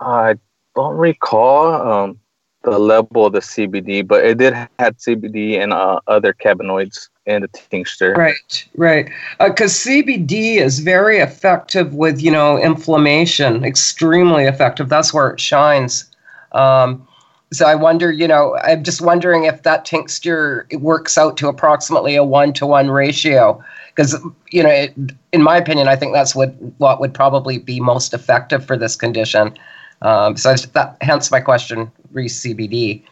I 0.00 0.36
don't 0.74 0.96
recall 0.96 1.74
um, 1.74 2.20
the 2.64 2.78
level 2.78 3.26
of 3.26 3.32
the 3.32 3.40
CBD, 3.40 4.06
but 4.06 4.24
it 4.24 4.38
did 4.38 4.54
had 4.78 4.98
CBD 4.98 5.58
and 5.62 5.72
uh, 5.72 6.00
other 6.06 6.32
cannabinoids 6.32 7.08
in 7.26 7.42
the 7.42 7.48
tincture. 7.48 8.14
Right, 8.14 8.68
right. 8.76 9.10
Because 9.38 9.86
uh, 9.86 9.90
CBD 9.90 10.56
is 10.56 10.80
very 10.80 11.18
effective 11.18 11.94
with 11.94 12.20
you 12.20 12.30
know 12.30 12.58
inflammation, 12.58 13.64
extremely 13.64 14.44
effective. 14.44 14.88
That's 14.88 15.14
where 15.14 15.30
it 15.30 15.40
shines. 15.40 16.10
Um, 16.52 17.06
so 17.52 17.66
I 17.66 17.74
wonder, 17.74 18.10
you 18.10 18.26
know, 18.26 18.56
I'm 18.64 18.82
just 18.82 19.00
wondering 19.00 19.44
if 19.44 19.62
that 19.62 19.84
tincture 19.84 20.66
works 20.72 21.16
out 21.16 21.36
to 21.36 21.48
approximately 21.48 22.16
a 22.16 22.24
one 22.24 22.52
to 22.54 22.66
one 22.66 22.90
ratio. 22.90 23.62
Because 23.94 24.20
you 24.50 24.62
know, 24.62 24.70
it, 24.70 24.92
in 25.32 25.42
my 25.42 25.56
opinion, 25.56 25.86
I 25.86 25.94
think 25.94 26.14
that's 26.14 26.34
what 26.34 26.50
what 26.78 27.00
would 27.00 27.14
probably 27.14 27.58
be 27.58 27.78
most 27.78 28.12
effective 28.12 28.66
for 28.66 28.76
this 28.76 28.96
condition. 28.96 29.56
Um, 30.04 30.36
so 30.36 30.54
that 30.54 30.98
hence 31.00 31.30
my 31.30 31.40
question, 31.40 31.90
re 32.12 32.26
CBD. 32.26 33.02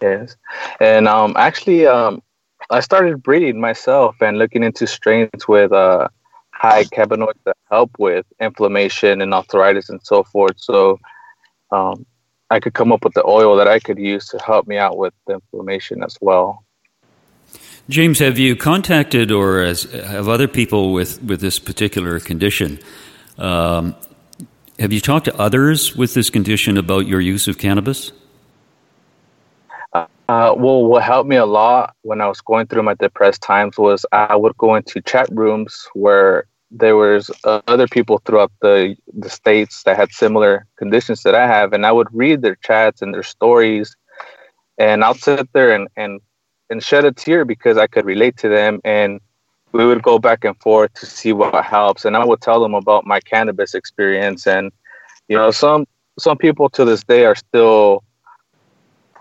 Yes, 0.00 0.36
and 0.80 1.08
um, 1.08 1.34
actually, 1.36 1.86
um, 1.86 2.22
I 2.70 2.80
started 2.80 3.22
breeding 3.22 3.60
myself 3.60 4.16
and 4.20 4.38
looking 4.38 4.62
into 4.62 4.86
strains 4.86 5.48
with 5.48 5.72
uh, 5.72 6.08
high 6.52 6.84
cannabinoids 6.84 7.42
that 7.44 7.56
help 7.70 7.90
with 7.98 8.24
inflammation 8.40 9.20
and 9.20 9.34
arthritis 9.34 9.88
and 9.90 10.00
so 10.02 10.22
forth. 10.22 10.54
So 10.56 10.98
um, 11.72 12.06
I 12.50 12.60
could 12.60 12.74
come 12.74 12.92
up 12.92 13.02
with 13.04 13.14
the 13.14 13.24
oil 13.26 13.56
that 13.56 13.66
I 13.66 13.80
could 13.80 13.98
use 13.98 14.28
to 14.28 14.38
help 14.38 14.66
me 14.68 14.76
out 14.78 14.96
with 14.96 15.14
the 15.26 15.34
inflammation 15.34 16.04
as 16.04 16.16
well. 16.20 16.64
James, 17.88 18.18
have 18.20 18.38
you 18.38 18.56
contacted 18.56 19.30
or 19.30 19.60
as, 19.60 19.82
have 19.82 20.28
other 20.28 20.48
people 20.48 20.92
with, 20.92 21.22
with 21.22 21.40
this 21.40 21.58
particular 21.58 22.18
condition 22.20 22.78
um, 23.36 23.94
have 24.78 24.92
you 24.92 25.00
talked 25.00 25.26
to 25.26 25.36
others 25.38 25.94
with 25.94 26.14
this 26.14 26.30
condition 26.30 26.76
about 26.76 27.06
your 27.06 27.20
use 27.20 27.48
of 27.48 27.58
cannabis? 27.58 28.12
Uh, 29.94 30.54
well, 30.56 30.84
what 30.84 31.02
helped 31.02 31.28
me 31.28 31.36
a 31.36 31.46
lot 31.46 31.94
when 32.02 32.20
I 32.20 32.26
was 32.26 32.40
going 32.40 32.66
through 32.66 32.82
my 32.82 32.94
depressed 32.94 33.42
times 33.42 33.76
was 33.76 34.06
I 34.10 34.34
would 34.34 34.56
go 34.56 34.74
into 34.74 35.00
chat 35.02 35.28
rooms 35.30 35.86
where 35.92 36.46
there 36.70 36.96
was 36.96 37.30
uh, 37.44 37.60
other 37.68 37.86
people 37.86 38.20
throughout 38.24 38.50
the 38.60 38.96
the 39.12 39.28
states 39.28 39.82
that 39.84 39.96
had 39.96 40.10
similar 40.12 40.66
conditions 40.76 41.22
that 41.22 41.34
I 41.34 41.46
have, 41.46 41.72
and 41.72 41.86
I 41.86 41.92
would 41.92 42.08
read 42.10 42.42
their 42.42 42.56
chats 42.56 43.02
and 43.02 43.14
their 43.14 43.22
stories, 43.22 43.94
and 44.78 45.04
I'll 45.04 45.14
sit 45.14 45.52
there 45.52 45.72
and 45.74 45.88
and 45.96 46.20
and 46.70 46.82
shed 46.82 47.04
a 47.04 47.12
tear 47.12 47.44
because 47.44 47.76
I 47.76 47.86
could 47.86 48.06
relate 48.06 48.36
to 48.38 48.48
them 48.48 48.80
and 48.82 49.20
we 49.74 49.84
would 49.84 50.02
go 50.02 50.18
back 50.18 50.44
and 50.44 50.56
forth 50.60 50.92
to 50.94 51.04
see 51.04 51.32
what 51.32 51.64
helps 51.64 52.04
and 52.04 52.16
i 52.16 52.24
would 52.24 52.40
tell 52.40 52.60
them 52.60 52.74
about 52.74 53.06
my 53.06 53.20
cannabis 53.20 53.74
experience 53.74 54.46
and 54.46 54.72
you 55.28 55.36
know 55.36 55.50
some 55.50 55.84
some 56.18 56.38
people 56.38 56.70
to 56.70 56.84
this 56.84 57.04
day 57.04 57.24
are 57.24 57.34
still 57.34 58.02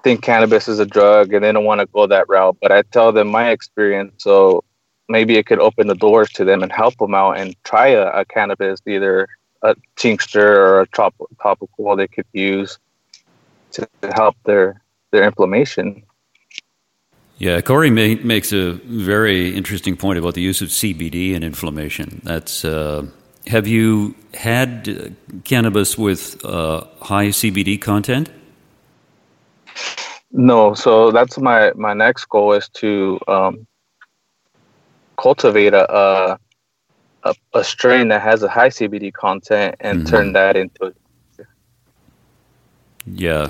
think 0.04 0.22
cannabis 0.22 0.68
is 0.68 0.80
a 0.80 0.86
drug 0.86 1.34
and 1.34 1.44
they 1.44 1.52
don't 1.52 1.64
want 1.64 1.80
to 1.80 1.88
go 1.88 2.06
that 2.06 2.28
route. 2.30 2.58
But 2.62 2.72
I 2.72 2.84
tell 2.84 3.12
them 3.12 3.30
my 3.30 3.50
experience, 3.50 4.14
so 4.18 4.64
maybe 5.10 5.38
it 5.38 5.46
could 5.46 5.60
open 5.60 5.88
the 5.88 5.96
doors 5.96 6.30
to 6.34 6.46
them 6.46 6.62
and 6.62 6.72
help 6.72 6.98
them 6.98 7.16
out 7.16 7.40
and 7.40 7.56
try 7.64 7.88
a, 7.88 8.08
a 8.08 8.26
cannabis, 8.26 8.82
either 8.86 9.28
a 9.64 9.76
tincture 9.96 10.62
or 10.62 10.82
a 10.82 10.88
trop- 10.88 11.16
topical 11.42 11.96
they 11.96 12.08
could 12.08 12.26
use 12.34 12.78
to 13.72 13.88
help 14.14 14.36
their 14.46 14.82
their 15.12 15.24
inflammation. 15.24 16.04
Yeah, 17.40 17.62
Corey 17.62 17.90
makes 17.90 18.54
a 18.54 18.74
very 18.86 19.56
interesting 19.56 19.98
point 19.98 20.20
about 20.20 20.36
the 20.36 20.42
use 20.42 20.62
of 20.62 20.70
CBD 20.70 21.34
in 21.34 21.44
inflammation. 21.44 22.22
That's 22.24 22.64
uh, 22.64 23.08
have 23.48 23.68
you 23.68 24.16
had 24.34 24.88
uh, 24.88 25.40
cannabis 25.44 25.98
with 25.98 26.44
uh, 26.46 26.86
high 27.02 27.28
CBD 27.28 27.82
content? 27.82 28.30
No, 30.32 30.74
so 30.74 31.12
that's 31.12 31.38
my 31.38 31.72
my 31.76 31.94
next 31.94 32.26
goal 32.26 32.54
is 32.54 32.70
to 32.70 33.20
um, 33.28 33.68
cultivate 35.18 35.74
a, 35.74 36.40
a, 37.24 37.36
a 37.54 37.64
strain 37.64 38.08
that 38.10 38.22
has 38.22 38.44
a 38.44 38.50
high 38.50 38.70
CBD 38.70 39.12
content 39.12 39.76
and 39.80 40.00
mm-hmm. 40.00 40.08
turn 40.08 40.34
that 40.34 40.56
into. 40.56 40.94
Yeah, 43.06 43.50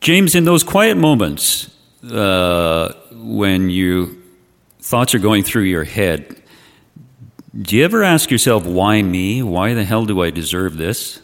James, 0.00 0.34
in 0.34 0.44
those 0.44 0.64
quiet 0.64 0.96
moments 0.96 1.70
uh, 2.04 2.92
when 3.12 3.70
you 3.70 4.22
thoughts 4.80 5.14
are 5.14 5.18
going 5.18 5.42
through 5.42 5.64
your 5.64 5.84
head, 5.84 6.42
do 7.60 7.76
you 7.76 7.84
ever 7.84 8.02
ask 8.02 8.30
yourself, 8.30 8.66
"Why 8.66 9.02
me? 9.02 9.42
Why 9.42 9.74
the 9.74 9.84
hell 9.84 10.04
do 10.04 10.22
I 10.22 10.30
deserve 10.30 10.76
this?" 10.76 11.20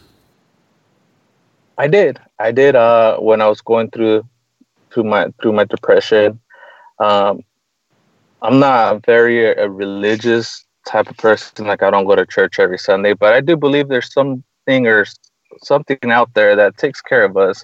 I 1.77 1.87
did. 1.87 2.19
I 2.39 2.51
did. 2.51 2.75
Uh, 2.75 3.17
when 3.17 3.41
I 3.41 3.47
was 3.47 3.61
going 3.61 3.89
through 3.91 4.23
through 4.91 5.05
my 5.05 5.27
through 5.41 5.53
my 5.53 5.65
depression, 5.65 6.39
um, 6.99 7.43
I'm 8.41 8.59
not 8.59 9.05
very 9.05 9.45
a, 9.45 9.65
a 9.65 9.69
religious 9.69 10.65
type 10.85 11.09
of 11.09 11.17
person. 11.17 11.65
Like 11.65 11.83
I 11.83 11.89
don't 11.89 12.05
go 12.05 12.15
to 12.15 12.25
church 12.25 12.59
every 12.59 12.77
Sunday, 12.77 13.13
but 13.13 13.33
I 13.33 13.41
do 13.41 13.55
believe 13.55 13.87
there's 13.87 14.11
something 14.11 14.87
or 14.87 15.05
something 15.61 15.97
out 16.11 16.33
there 16.33 16.55
that 16.55 16.77
takes 16.77 17.01
care 17.01 17.23
of 17.23 17.37
us. 17.37 17.63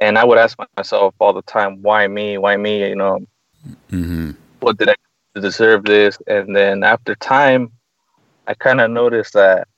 And 0.00 0.18
I 0.18 0.24
would 0.24 0.38
ask 0.38 0.56
myself 0.76 1.14
all 1.18 1.32
the 1.32 1.42
time, 1.42 1.82
why 1.82 2.06
me? 2.06 2.38
Why 2.38 2.56
me? 2.56 2.88
You 2.88 2.96
know, 2.96 3.18
mm-hmm. 3.90 4.30
what 4.60 4.78
did 4.78 4.90
I 4.90 4.94
deserve 5.40 5.84
this? 5.84 6.18
And 6.26 6.54
then 6.54 6.84
after 6.84 7.14
time, 7.16 7.72
I 8.46 8.54
kind 8.54 8.80
of 8.80 8.90
noticed 8.90 9.34
that 9.34 9.68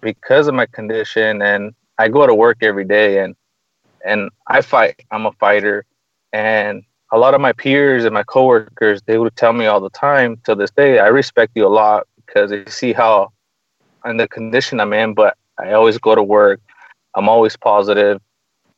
because 0.00 0.48
of 0.48 0.54
my 0.54 0.66
condition 0.66 1.42
and 1.42 1.74
I 1.98 2.08
go 2.08 2.26
to 2.26 2.34
work 2.34 2.58
every 2.62 2.84
day 2.84 3.22
and 3.22 3.36
and 4.04 4.30
I 4.46 4.62
fight. 4.62 5.00
I'm 5.10 5.26
a 5.26 5.32
fighter 5.32 5.84
and 6.32 6.82
a 7.12 7.18
lot 7.18 7.34
of 7.34 7.40
my 7.40 7.52
peers 7.52 8.04
and 8.04 8.14
my 8.14 8.22
coworkers, 8.22 9.02
they 9.02 9.18
would 9.18 9.34
tell 9.36 9.52
me 9.52 9.66
all 9.66 9.80
the 9.80 9.90
time 9.90 10.40
to 10.44 10.54
this 10.54 10.70
day, 10.70 10.98
I 10.98 11.08
respect 11.08 11.52
you 11.54 11.66
a 11.66 11.68
lot 11.68 12.06
because 12.24 12.50
they 12.50 12.64
see 12.66 12.92
how 12.92 13.32
in 14.04 14.16
the 14.16 14.28
condition 14.28 14.80
I'm 14.80 14.92
in, 14.92 15.14
but 15.14 15.36
I 15.58 15.72
always 15.72 15.98
go 15.98 16.14
to 16.14 16.22
work. 16.22 16.60
I'm 17.14 17.28
always 17.28 17.56
positive, 17.56 18.20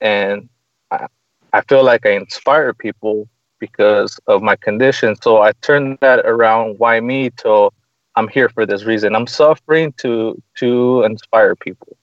and 0.03 0.49
I, 0.91 1.07
I 1.55 1.63
feel 1.63 1.83
like 1.83 2.05
I 2.05 2.11
inspire 2.11 2.75
people 2.75 3.29
because 3.59 4.19
of 4.27 4.43
my 4.43 4.57
condition. 4.57 5.15
So 5.23 5.41
I 5.41 5.53
turn 5.63 5.97
that 6.01 6.27
around. 6.27 6.79
Why 6.79 7.01
me? 7.01 7.31
Till 7.31 7.73
I'm 8.17 8.29
here 8.29 8.51
for 8.51 8.67
this 8.67 8.85
reason. 8.85 9.15
I'm 9.15 9.27
suffering 9.27 9.95
to 9.99 10.43
to 10.57 11.03
inspire 11.05 11.55
people. 11.57 11.97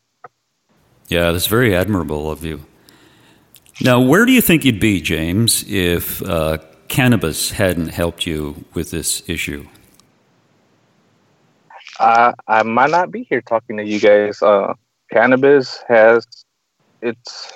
Yeah, 1.10 1.32
that's 1.32 1.48
very 1.48 1.76
admirable 1.76 2.32
of 2.32 2.44
you. 2.44 2.66
Now, 3.82 4.00
where 4.00 4.26
do 4.26 4.32
you 4.32 4.42
think 4.42 4.66
you'd 4.66 4.80
be, 4.80 5.02
James, 5.02 5.64
if 5.68 6.22
uh, 6.22 6.58
cannabis 6.88 7.52
hadn't 7.52 7.90
helped 7.90 8.26
you 8.26 8.66
with 8.74 8.92
this 8.92 9.28
issue? 9.28 9.66
Uh, 12.00 12.34
I 12.48 12.64
might 12.64 12.92
not 12.92 13.12
be 13.12 13.24
here 13.24 13.42
talking 13.42 13.78
to 13.78 13.86
you 13.86 14.00
guys. 14.00 14.42
Uh, 14.42 14.74
cannabis 15.12 15.84
has 15.88 16.26
it's 17.02 17.54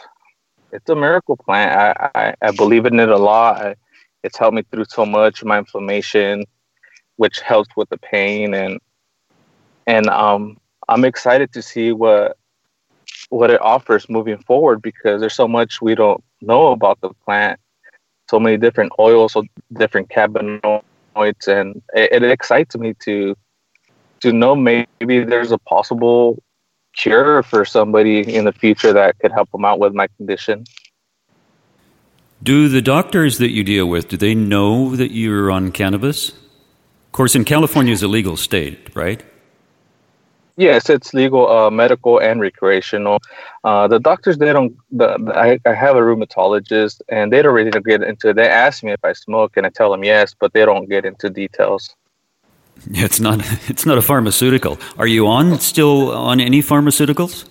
it's 0.74 0.90
a 0.90 0.96
miracle 0.96 1.38
plant. 1.38 1.72
I, 1.72 2.10
I, 2.16 2.36
I 2.42 2.52
believe 2.52 2.86
in 2.86 3.00
it 3.00 3.10
a 3.10 3.18
lot. 3.18 3.58
I, 3.58 3.76
it's 4.24 4.38
helped 4.38 4.56
me 4.56 4.64
through 4.72 4.86
so 4.90 5.06
much 5.06 5.44
my 5.44 5.60
inflammation, 5.60 6.46
which 7.18 7.40
helps 7.42 7.70
with 7.76 7.90
the 7.90 7.98
pain 7.98 8.54
and 8.54 8.80
and 9.86 10.08
um 10.10 10.58
I'm 10.90 11.06
excited 11.06 11.54
to 11.54 11.62
see 11.62 11.92
what 11.92 12.38
what 13.30 13.50
it 13.50 13.62
offers 13.62 14.10
moving 14.10 14.38
forward 14.40 14.82
because 14.82 15.20
there's 15.20 15.36
so 15.36 15.48
much 15.48 15.82
we 15.82 15.96
don't 15.96 16.24
know 16.42 16.72
about 16.72 17.00
the 17.02 17.10
plant 17.26 17.60
so 18.30 18.40
many 18.40 18.58
different 18.58 18.92
oils 19.00 19.34
so 19.34 19.44
different 19.74 20.10
cannabinoids 20.10 21.48
and 21.48 21.82
it, 21.94 22.12
it 22.12 22.24
excites 22.24 22.76
me 22.76 22.94
to 23.00 23.36
to 24.22 24.32
know 24.32 24.56
maybe 24.56 25.24
there's 25.24 25.52
a 25.52 25.58
possible 25.58 26.42
cure 26.94 27.44
for 27.44 27.66
somebody 27.66 28.36
in 28.36 28.46
the 28.46 28.52
future 28.52 28.94
that 28.94 29.18
could 29.20 29.32
help 29.32 29.52
them 29.52 29.66
out 29.66 29.80
with 29.80 29.94
my 29.94 30.08
condition 30.18 30.64
do 32.42 32.68
the 32.68 32.82
doctors 32.82 33.38
that 33.38 33.52
you 33.52 33.64
deal 33.64 33.86
with 33.88 34.08
do 34.08 34.18
they 34.18 34.36
know 34.36 34.96
that 34.96 35.12
you're 35.12 35.52
on 35.52 35.72
cannabis 35.72 36.30
of 36.30 37.12
course 37.12 37.36
in 37.36 37.44
california 37.44 37.94
is 37.94 38.04
a 38.04 38.08
legal 38.08 38.38
state 38.38 38.90
right 38.96 39.24
Yes, 40.56 40.88
it's 40.90 41.14
legal, 41.16 41.50
uh, 41.50 41.72
medical, 41.72 42.20
and 42.20 42.40
recreational. 42.40 43.20
Uh, 43.64 43.88
the 43.88 44.00
doctors 44.00 44.38
they 44.38 44.54
don't. 44.54 44.76
The, 44.92 45.18
I, 45.34 45.60
I 45.68 45.74
have 45.74 45.96
a 45.96 46.00
rheumatologist, 46.02 47.02
and 47.10 47.34
they 47.34 47.42
don't 47.42 47.56
really 47.56 47.72
get 47.72 48.04
into. 48.04 48.30
It. 48.30 48.36
They 48.36 48.48
ask 48.48 48.84
me 48.84 48.92
if 48.92 49.04
I 49.04 49.14
smoke, 49.14 49.58
and 49.58 49.66
I 49.66 49.70
tell 49.70 49.90
them 49.90 50.04
yes, 50.04 50.36
but 50.40 50.54
they 50.54 50.64
don't 50.64 50.88
get 50.88 51.06
into 51.06 51.30
details. 51.30 51.96
Yeah, 52.90 53.06
it's 53.10 53.20
not. 53.20 53.42
It's 53.70 53.86
not 53.86 53.98
a 53.98 54.02
pharmaceutical. 54.02 54.80
Are 54.98 55.08
you 55.08 55.28
on 55.28 55.60
still 55.60 56.12
on 56.12 56.40
any 56.40 56.62
pharmaceuticals? 56.62 57.48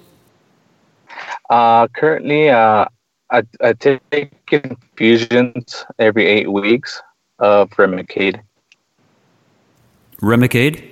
Uh, 1.50 1.86
currently, 1.88 2.48
uh, 2.48 2.86
I, 3.30 3.42
I 3.60 3.72
take 3.74 4.32
infusions 4.50 5.84
every 5.98 6.26
eight 6.26 6.50
weeks 6.50 7.00
of 7.38 7.70
Remicade. 7.70 8.40
Remicade. 10.20 10.88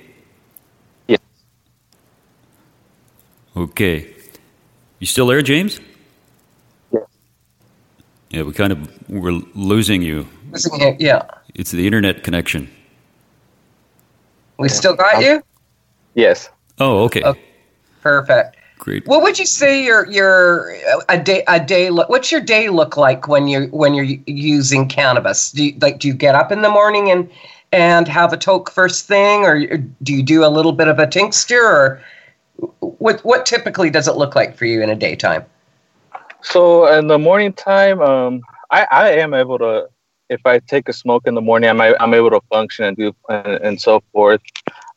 Yes. 1.07 1.21
Okay. 3.57 4.13
You 4.99 5.07
still 5.07 5.27
there, 5.27 5.41
James? 5.41 5.81
Yeah. 6.93 7.01
Yeah, 8.31 8.43
we 8.43 8.53
kind 8.53 8.73
of 8.73 9.09
we're 9.09 9.41
losing 9.55 10.03
you. 10.03 10.27
Losing 10.51 10.81
it, 10.81 11.01
yeah. 11.01 11.23
It's 11.55 11.71
the 11.71 11.87
internet 11.87 12.23
connection. 12.23 12.71
We 14.61 14.69
still 14.69 14.95
got 14.95 15.23
you? 15.23 15.43
Yes. 16.15 16.51
Oh, 16.79 17.05
okay. 17.05 17.23
okay. 17.23 17.41
Perfect. 18.03 18.57
Great. 18.79 19.07
What 19.07 19.23
would 19.23 19.39
you 19.39 19.47
say 19.47 19.83
your 19.83 20.07
your 20.11 20.75
a 21.09 21.19
day 21.19 21.45
a 21.49 21.59
day 21.59 21.89
look? 21.89 22.11
What's 22.11 22.31
your 22.31 22.43
day 22.43 22.69
look 22.69 22.97
like 22.99 23.27
when 23.27 23.49
you 23.49 23.69
when 23.69 23.95
you're 23.95 24.19
using 24.27 24.87
cannabis? 24.87 25.53
Do 25.53 25.65
you, 25.65 25.79
like 25.81 25.99
do 25.99 26.09
you 26.09 26.15
get 26.15 26.35
up 26.35 26.53
in 26.53 26.61
the 26.61 26.69
morning 26.69 27.11
and 27.11 27.31
and 27.73 28.07
have 28.09 28.33
a 28.35 28.37
toke 28.37 28.71
first 28.71 29.07
thing, 29.07 29.45
or 29.45 29.79
do 30.03 30.15
you 30.15 30.23
do 30.23 30.45
a 30.45 30.49
little 30.49 30.73
bit 30.73 30.89
of 30.89 30.99
a 30.99 31.07
tincture, 31.07 31.63
or 31.63 32.03
what 32.81 33.21
what 33.25 33.47
typically 33.47 33.89
does 33.89 34.09
it 34.09 34.17
look 34.17 34.35
like 34.35 34.57
for 34.57 34.67
you 34.67 34.83
in 34.83 34.91
a 34.91 34.97
daytime? 34.97 35.45
So 36.43 36.87
in 36.99 37.07
the 37.07 37.19
morning 37.19 37.53
time, 37.55 38.01
um, 38.01 38.43
I, 38.71 38.87
I 38.91 39.11
am 39.13 39.33
able 39.35 39.59
to 39.59 39.89
if 40.31 40.47
I 40.47 40.61
take 40.61 40.89
a 40.89 40.93
smoke 40.93 41.27
in 41.27 41.35
the 41.35 41.41
morning, 41.41 41.69
I'm 41.69 41.81
I'm 41.81 42.15
able 42.15 42.31
to 42.31 42.41
function 42.49 42.87
and 42.87 42.97
do 42.97 43.15
and, 43.29 43.47
and 43.47 43.81
so 43.81 44.03
forth. 44.13 44.41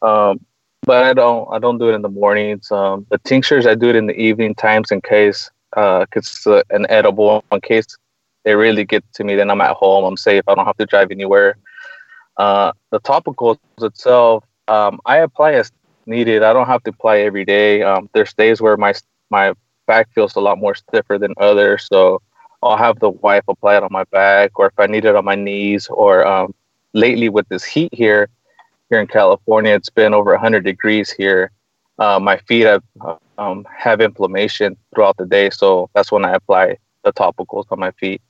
Um, 0.01 0.39
but 0.83 1.03
I 1.03 1.13
don't 1.13 1.51
I 1.51 1.59
don't 1.59 1.79
do 1.79 1.89
it 1.89 1.95
in 1.95 2.03
the 2.03 2.09
mornings. 2.09 2.71
Um, 2.71 3.05
the 3.09 3.17
tinctures 3.17 3.65
I 3.65 3.75
do 3.75 3.89
it 3.89 3.95
in 3.95 4.07
the 4.07 4.15
evening 4.15 4.55
times 4.55 4.91
in 4.91 5.01
case 5.01 5.49
uh, 5.75 6.05
it's 6.15 6.45
uh, 6.45 6.61
an 6.69 6.85
edible 6.89 7.43
in 7.51 7.59
case 7.61 7.87
they 8.45 8.55
really 8.55 8.85
get 8.85 9.03
to 9.13 9.23
me. 9.23 9.35
Then 9.35 9.49
I'm 9.49 9.61
at 9.61 9.75
home. 9.75 10.05
I'm 10.05 10.17
safe. 10.17 10.43
I 10.47 10.55
don't 10.55 10.65
have 10.65 10.77
to 10.77 10.85
drive 10.85 11.09
anywhere. 11.11 11.57
Uh, 12.37 12.71
the 12.91 12.99
topicals 12.99 13.57
itself, 13.81 14.43
um, 14.67 14.99
I 15.05 15.17
apply 15.17 15.53
as 15.53 15.71
needed. 16.05 16.43
I 16.43 16.53
don't 16.53 16.67
have 16.67 16.83
to 16.83 16.91
apply 16.91 17.19
every 17.19 17.45
day. 17.45 17.81
Um, 17.81 18.09
there's 18.13 18.33
days 18.33 18.61
where 18.61 18.77
my 18.77 18.93
my 19.31 19.53
back 19.87 20.13
feels 20.13 20.35
a 20.35 20.39
lot 20.39 20.59
more 20.59 20.75
stiffer 20.75 21.17
than 21.17 21.33
others, 21.37 21.87
so 21.91 22.21
I'll 22.63 22.77
have 22.77 22.99
the 22.99 23.09
wife 23.09 23.43
apply 23.47 23.77
it 23.77 23.83
on 23.83 23.89
my 23.91 24.05
back, 24.05 24.57
or 24.57 24.67
if 24.67 24.73
I 24.77 24.87
need 24.87 25.05
it 25.05 25.15
on 25.15 25.25
my 25.25 25.35
knees. 25.35 25.87
Or 25.87 26.25
um, 26.25 26.53
lately 26.93 27.29
with 27.29 27.47
this 27.49 27.63
heat 27.63 27.93
here, 27.93 28.29
here 28.89 28.99
in 28.99 29.07
California, 29.07 29.73
it's 29.73 29.89
been 29.89 30.13
over 30.13 30.31
100 30.31 30.63
degrees 30.63 31.11
here. 31.11 31.51
Uh, 31.99 32.19
my 32.19 32.37
feet 32.37 32.65
have 32.65 32.83
um, 33.37 33.67
have 33.75 34.01
inflammation 34.01 34.77
throughout 34.93 35.17
the 35.17 35.25
day, 35.25 35.49
so 35.49 35.89
that's 35.93 36.11
when 36.11 36.25
I 36.25 36.33
apply 36.33 36.77
the 37.03 37.13
topicals 37.13 37.65
on 37.69 37.79
my 37.79 37.91
feet. 37.91 38.21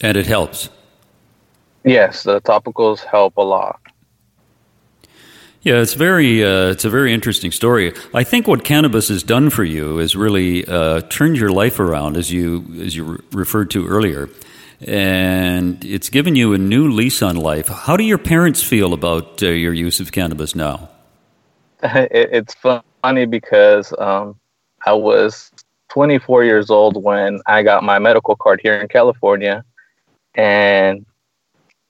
And 0.00 0.16
it 0.16 0.26
helps. 0.26 0.70
Yes, 1.84 2.22
the 2.22 2.40
topicals 2.40 3.00
help 3.00 3.36
a 3.36 3.42
lot. 3.42 3.80
Yeah, 5.62 5.80
it's 5.80 5.94
very 5.94 6.44
uh, 6.44 6.70
it's 6.70 6.84
a 6.84 6.90
very 6.90 7.14
interesting 7.14 7.52
story. 7.52 7.92
I 8.12 8.24
think 8.24 8.48
what 8.48 8.64
cannabis 8.64 9.08
has 9.08 9.22
done 9.22 9.48
for 9.48 9.62
you 9.62 10.00
is 10.00 10.16
really 10.16 10.64
uh, 10.66 11.02
turned 11.02 11.36
your 11.36 11.52
life 11.52 11.78
around, 11.78 12.16
as 12.16 12.32
you 12.32 12.66
as 12.80 12.96
you 12.96 13.04
re- 13.04 13.18
referred 13.30 13.70
to 13.70 13.86
earlier, 13.86 14.28
and 14.80 15.84
it's 15.84 16.08
given 16.08 16.34
you 16.34 16.52
a 16.52 16.58
new 16.58 16.90
lease 16.90 17.22
on 17.22 17.36
life. 17.36 17.68
How 17.68 17.96
do 17.96 18.02
your 18.02 18.18
parents 18.18 18.60
feel 18.60 18.92
about 18.92 19.40
uh, 19.40 19.50
your 19.50 19.72
use 19.72 20.00
of 20.00 20.10
cannabis 20.10 20.56
now? 20.56 20.88
it's 21.82 22.54
funny 22.54 23.26
because 23.26 23.94
um, 23.98 24.40
I 24.84 24.94
was 24.94 25.52
24 25.90 26.42
years 26.42 26.70
old 26.70 27.00
when 27.00 27.40
I 27.46 27.62
got 27.62 27.84
my 27.84 28.00
medical 28.00 28.34
card 28.34 28.60
here 28.60 28.74
in 28.74 28.88
California, 28.88 29.64
and 30.34 31.06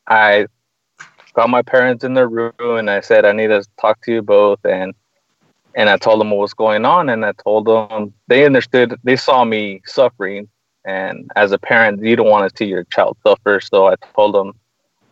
I 0.07 0.47
got 1.35 1.51
my 1.51 1.63
parents 1.63 2.05
in 2.05 2.15
their 2.15 2.29
room 2.29 2.53
and 2.61 2.91
I 2.91 3.01
said, 3.01 3.25
I 3.25 3.33
need 3.33 3.49
to 3.49 3.65
talk 3.81 4.01
to 4.03 4.13
you 4.13 4.23
both. 4.23 4.65
And, 4.65 4.95
and 5.75 5.89
I 5.89 5.97
told 5.97 6.21
them 6.21 6.31
what 6.31 6.41
was 6.41 6.55
going 6.55 6.85
on. 6.85 7.09
And 7.09 7.25
I 7.25 7.33
told 7.33 7.67
them 7.67 8.13
they 8.29 8.45
understood, 8.45 8.99
they 9.05 9.17
saw 9.17 9.45
me 9.45 9.81
suffering. 9.87 10.49
And 10.85 11.31
as 11.37 11.53
a 11.53 11.59
parent, 11.59 12.05
you 12.05 12.17
don't 12.17 12.29
want 12.31 12.51
to 12.51 12.57
see 12.57 12.69
your 12.69 12.85
child 12.85 13.17
suffer. 13.25 13.61
So 13.61 13.87
I 13.89 13.95
told 14.15 14.35
them, 14.35 14.53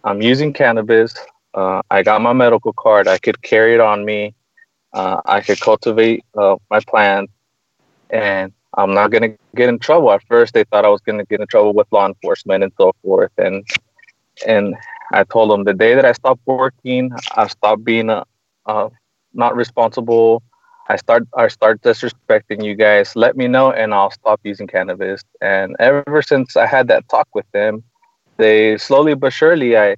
I'm 0.04 0.20
using 0.22 0.52
cannabis. 0.52 1.14
Uh, 1.54 1.82
I 1.90 2.02
got 2.02 2.20
my 2.22 2.32
medical 2.32 2.72
card. 2.72 3.08
I 3.08 3.18
could 3.18 3.40
carry 3.42 3.74
it 3.74 3.80
on 3.80 4.04
me. 4.04 4.34
Uh, 4.92 5.20
I 5.24 5.40
could 5.40 5.60
cultivate 5.60 6.24
uh, 6.36 6.56
my 6.70 6.80
plants. 6.80 7.32
And 8.10 8.52
I'm 8.76 8.94
not 8.94 9.10
going 9.10 9.22
to 9.22 9.38
get 9.54 9.68
in 9.68 9.78
trouble. 9.78 10.10
At 10.12 10.22
first, 10.26 10.54
they 10.54 10.64
thought 10.64 10.84
I 10.84 10.88
was 10.88 11.00
going 11.00 11.18
to 11.18 11.24
get 11.24 11.40
in 11.40 11.46
trouble 11.46 11.72
with 11.72 11.86
law 11.90 12.06
enforcement 12.06 12.64
and 12.64 12.72
so 12.76 12.92
forth. 13.02 13.32
And 13.38 13.64
and 14.46 14.74
I 15.12 15.24
told 15.24 15.50
them 15.50 15.64
the 15.64 15.74
day 15.74 15.94
that 15.94 16.04
I 16.04 16.12
stop 16.12 16.40
working, 16.46 17.10
I 17.34 17.46
stop 17.46 17.82
being 17.82 18.10
a, 18.10 18.24
a 18.66 18.90
not 19.32 19.54
responsible. 19.56 20.42
I 20.88 20.96
start 20.96 21.24
I 21.36 21.48
start 21.48 21.80
disrespecting 21.82 22.64
you 22.64 22.74
guys. 22.74 23.14
Let 23.16 23.36
me 23.36 23.48
know, 23.48 23.72
and 23.72 23.94
I'll 23.94 24.10
stop 24.10 24.40
using 24.44 24.66
cannabis. 24.66 25.22
And 25.40 25.76
ever 25.80 26.22
since 26.22 26.56
I 26.56 26.66
had 26.66 26.88
that 26.88 27.08
talk 27.08 27.28
with 27.34 27.46
them, 27.52 27.82
they 28.38 28.76
slowly 28.78 29.14
but 29.14 29.32
surely 29.32 29.76
I 29.76 29.96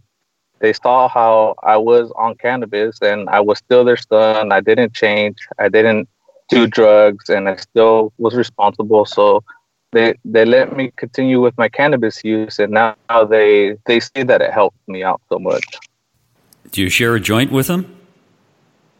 they 0.60 0.72
saw 0.72 1.08
how 1.08 1.54
I 1.62 1.76
was 1.76 2.12
on 2.16 2.34
cannabis, 2.36 2.98
and 3.02 3.28
I 3.28 3.40
was 3.40 3.58
still 3.58 3.84
their 3.84 3.96
son. 3.96 4.52
I 4.52 4.60
didn't 4.60 4.94
change. 4.94 5.36
I 5.58 5.68
didn't 5.68 6.08
do 6.48 6.66
drugs, 6.66 7.28
and 7.28 7.48
I 7.48 7.56
still 7.56 8.12
was 8.18 8.34
responsible. 8.34 9.04
So 9.06 9.42
they 9.92 10.14
they 10.24 10.44
let 10.44 10.74
me 10.76 10.92
continue 10.96 11.40
with 11.40 11.56
my 11.56 11.68
cannabis 11.68 12.24
use, 12.24 12.58
and 12.58 12.72
now 12.72 12.96
they 13.28 13.76
they 13.86 14.00
see 14.00 14.22
that 14.24 14.40
it 14.40 14.52
helped 14.52 14.76
me 14.88 15.04
out 15.04 15.20
so 15.28 15.38
much. 15.38 15.64
Do 16.70 16.82
you 16.82 16.88
share 16.88 17.14
a 17.14 17.20
joint 17.20 17.52
with 17.52 17.66
them? 17.66 17.94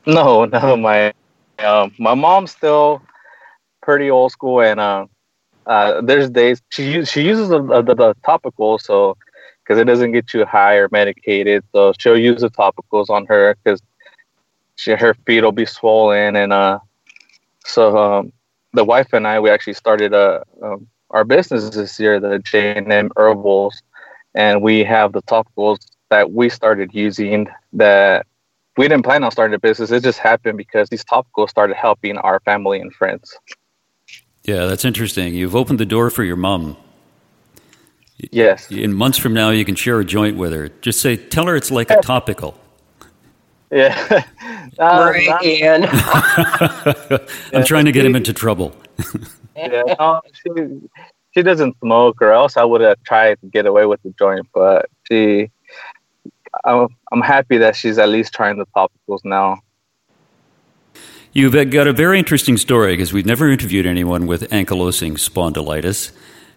No, 0.06 0.44
no. 0.56 0.76
My 0.76 1.12
um, 1.58 1.92
my 1.98 2.14
mom's 2.14 2.52
still 2.52 3.02
pretty 3.80 4.10
old 4.10 4.32
school, 4.32 4.60
and 4.60 4.78
uh, 4.78 5.06
uh, 5.66 6.02
there's 6.02 6.28
days 6.30 6.60
she 6.68 7.04
she 7.04 7.22
uses 7.22 7.48
the, 7.48 7.62
the, 7.62 7.94
the 7.94 8.14
topical, 8.24 8.78
so 8.78 9.16
because 9.62 9.78
it 9.78 9.84
doesn't 9.84 10.12
get 10.12 10.34
you 10.34 10.44
high 10.44 10.74
or 10.74 10.88
medicated, 10.92 11.64
so 11.72 11.92
she'll 11.98 12.18
use 12.18 12.42
the 12.42 12.50
topicals 12.50 13.08
on 13.08 13.24
her 13.26 13.56
because 13.62 13.80
her 14.86 15.14
feet 15.26 15.42
will 15.42 15.52
be 15.52 15.64
swollen, 15.64 16.36
and 16.36 16.52
uh, 16.52 16.78
so 17.64 17.96
um, 17.96 18.32
the 18.72 18.84
wife 18.84 19.12
and 19.12 19.26
I, 19.26 19.40
we 19.40 19.50
actually 19.50 19.74
started 19.74 20.12
a 20.12 20.44
um, 20.62 20.86
our 21.10 21.24
business 21.24 21.68
this 21.70 22.00
year, 22.00 22.18
the 22.18 22.38
J 22.38 22.76
and 22.76 22.90
M 22.92 23.10
Herbals, 23.16 23.82
and 24.34 24.62
we 24.62 24.82
have 24.84 25.12
the 25.12 25.22
topicals 25.22 25.78
that 26.10 26.32
we 26.32 26.48
started 26.48 26.90
using. 26.94 27.48
That 27.72 28.26
we 28.76 28.88
didn't 28.88 29.04
plan 29.04 29.24
on 29.24 29.30
starting 29.30 29.54
a 29.54 29.58
business; 29.58 29.90
it 29.90 30.02
just 30.02 30.18
happened 30.18 30.58
because 30.58 30.88
these 30.88 31.04
topicals 31.04 31.50
started 31.50 31.76
helping 31.76 32.16
our 32.18 32.40
family 32.40 32.80
and 32.80 32.92
friends. 32.92 33.36
Yeah, 34.44 34.66
that's 34.66 34.84
interesting. 34.84 35.34
You've 35.34 35.54
opened 35.54 35.78
the 35.78 35.86
door 35.86 36.10
for 36.10 36.24
your 36.24 36.36
mom. 36.36 36.76
Yes. 38.30 38.70
In 38.70 38.94
months 38.94 39.18
from 39.18 39.34
now, 39.34 39.50
you 39.50 39.64
can 39.64 39.74
share 39.74 39.98
a 40.00 40.04
joint 40.04 40.36
with 40.36 40.52
her. 40.52 40.68
Just 40.80 41.00
say, 41.00 41.16
tell 41.16 41.46
her 41.46 41.56
it's 41.56 41.70
like 41.70 41.90
a 41.90 42.00
topical. 42.00 42.58
Yeah. 43.72 44.24
Uh, 44.78 45.12
Ian. 45.44 45.84
I'm 47.52 47.64
trying 47.64 47.84
to 47.84 47.92
get 47.92 48.06
him 48.06 48.16
into 48.16 48.32
trouble. 48.32 48.74
yeah, 49.56 49.82
no, 49.98 50.22
she, 50.32 50.80
she 51.32 51.42
doesn't 51.42 51.76
smoke, 51.80 52.22
or 52.22 52.32
else 52.32 52.56
I 52.56 52.64
would 52.64 52.80
have 52.80 52.96
tried 53.04 53.38
to 53.42 53.46
get 53.48 53.66
away 53.66 53.84
with 53.84 54.02
the 54.02 54.14
joint. 54.18 54.46
But 54.54 54.88
she, 55.06 55.50
I'm, 56.64 56.88
I'm 57.12 57.20
happy 57.20 57.58
that 57.58 57.76
she's 57.76 57.98
at 57.98 58.08
least 58.08 58.32
trying 58.32 58.56
the 58.56 58.66
topicals 58.74 59.20
now. 59.24 59.60
You've 61.34 61.52
got 61.70 61.86
a 61.86 61.92
very 61.92 62.18
interesting 62.18 62.56
story 62.56 62.94
because 62.94 63.12
we've 63.12 63.26
never 63.26 63.50
interviewed 63.50 63.84
anyone 63.84 64.26
with 64.26 64.48
ankylosing 64.48 65.12
spondylitis. 65.12 66.12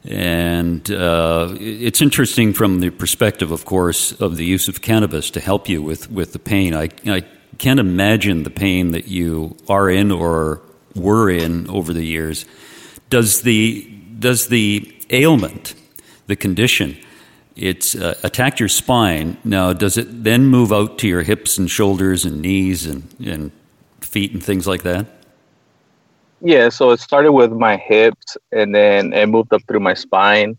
And 0.08 0.90
uh, 0.92 1.56
it's 1.60 2.02
interesting 2.02 2.54
from 2.54 2.80
the 2.80 2.92
perspective, 2.92 3.52
of 3.52 3.66
course, 3.66 4.12
of 4.22 4.38
the 4.38 4.46
use 4.46 4.68
of 4.68 4.82
cannabis 4.82 5.32
to 5.32 5.40
help 5.40 5.68
you 5.68 5.82
with, 5.82 6.12
with 6.12 6.34
the 6.34 6.40
pain. 6.40 6.76
I, 6.76 6.90
I 7.08 7.24
can't 7.58 7.80
imagine 7.80 8.44
the 8.44 8.52
pain 8.52 8.92
that 8.92 9.08
you 9.08 9.58
are 9.68 9.90
in 9.90 10.12
or 10.12 10.62
were 10.96 11.30
in 11.30 11.70
over 11.70 11.92
the 11.92 12.06
years. 12.06 12.46
Does 13.10 13.42
the, 13.42 13.82
does 14.20 14.48
the 14.48 14.96
ailment, 15.10 15.74
the 16.28 16.36
condition, 16.36 16.98
it's 17.56 17.96
uh, 17.96 18.16
attacked 18.24 18.60
your 18.60 18.70
spine. 18.70 19.38
Now, 19.44 19.74
does 19.74 19.98
it 19.98 20.24
then 20.24 20.46
move 20.46 20.74
out 20.74 20.98
to 21.00 21.08
your 21.08 21.24
hips 21.24 21.58
and 21.58 21.70
shoulders 21.70 22.26
and 22.26 22.42
knees 22.42 22.86
and, 22.86 23.04
and 23.26 23.52
feet 24.02 24.34
and 24.34 24.44
things 24.44 24.68
like 24.68 24.84
that? 24.84 25.08
Yeah, 26.46 26.70
so 26.70 26.92
it 26.92 27.00
started 27.00 27.32
with 27.32 27.52
my 27.54 27.76
hips 27.76 28.38
and 28.52 28.76
then 28.76 29.14
it 29.14 29.26
moved 29.26 29.52
up 29.52 29.64
through 29.68 29.80
my 29.80 29.96
spine. 29.96 30.56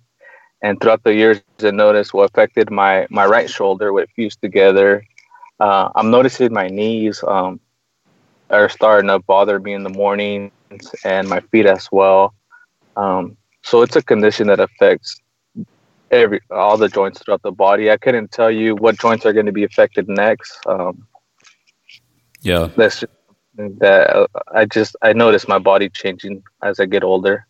And 0.60 0.80
throughout 0.80 1.04
the 1.04 1.14
years, 1.14 1.40
I 1.62 1.70
noticed 1.70 2.12
what 2.12 2.28
affected 2.28 2.72
my, 2.72 3.06
my 3.08 3.24
right 3.24 3.48
shoulder, 3.48 3.92
what 3.92 4.10
fused 4.16 4.40
together. 4.42 5.04
Uh, 5.60 5.90
I'm 5.94 6.10
noticing 6.10 6.52
my 6.52 6.66
knees 6.66 7.22
um, 7.22 7.60
are 8.50 8.68
starting 8.68 9.06
to 9.10 9.20
bother 9.20 9.60
me 9.60 9.74
in 9.74 9.84
the 9.84 9.90
mornings 9.90 10.50
and 11.04 11.28
my 11.28 11.38
feet 11.52 11.66
as 11.66 11.88
well. 11.92 12.34
Um, 12.96 13.36
so 13.62 13.82
it's 13.82 13.94
a 13.94 14.02
condition 14.02 14.48
that 14.48 14.58
affects 14.58 15.20
every 16.10 16.40
all 16.50 16.76
the 16.76 16.88
joints 16.88 17.22
throughout 17.22 17.42
the 17.42 17.52
body. 17.52 17.92
I 17.92 17.96
couldn't 17.96 18.32
tell 18.32 18.50
you 18.50 18.74
what 18.74 18.98
joints 18.98 19.24
are 19.24 19.32
going 19.32 19.46
to 19.46 19.52
be 19.52 19.62
affected 19.62 20.08
next. 20.08 20.58
Um, 20.66 21.06
yeah, 22.40 22.70
that's 22.76 23.00
just, 23.00 23.12
that 23.56 24.28
I 24.48 24.64
just 24.66 24.96
I 25.02 25.12
notice 25.12 25.48
my 25.48 25.58
body 25.58 25.88
changing 25.88 26.42
as 26.62 26.80
I 26.80 26.86
get 26.86 27.04
older. 27.04 27.46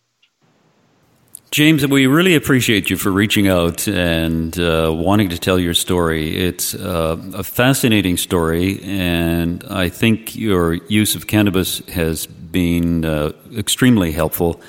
James, 1.53 1.87
we 1.87 2.07
really 2.07 2.35
appreciate 2.35 2.91
you 2.91 2.97
for 2.97 3.11
reaching 3.11 3.49
out 3.49 3.87
and 3.87 4.59
uh, 4.59 4.93
wanting 4.93 5.29
to 5.29 5.39
tell 5.39 5.59
your 5.59 5.75
story. 5.75 6.37
It's 6.37 6.75
uh, 6.75 7.17
a 7.35 7.45
fascinating 7.45 8.17
story, 8.17 8.81
and 8.83 9.65
I 9.71 9.89
think 9.89 10.35
your 10.35 10.75
use 10.75 11.15
of 11.15 11.29
cannabis 11.29 11.79
has 11.89 12.27
been 12.27 13.05
uh, 13.05 13.33
extremely 13.57 14.13
helpful. 14.13 14.61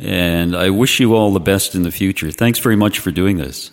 And 0.00 0.56
I 0.56 0.70
wish 0.70 1.00
you 1.00 1.14
all 1.14 1.32
the 1.32 1.40
best 1.40 1.74
in 1.74 1.82
the 1.82 1.90
future. 1.90 2.30
Thanks 2.30 2.58
very 2.58 2.76
much 2.76 2.98
for 2.98 3.10
doing 3.10 3.36
this. 3.36 3.70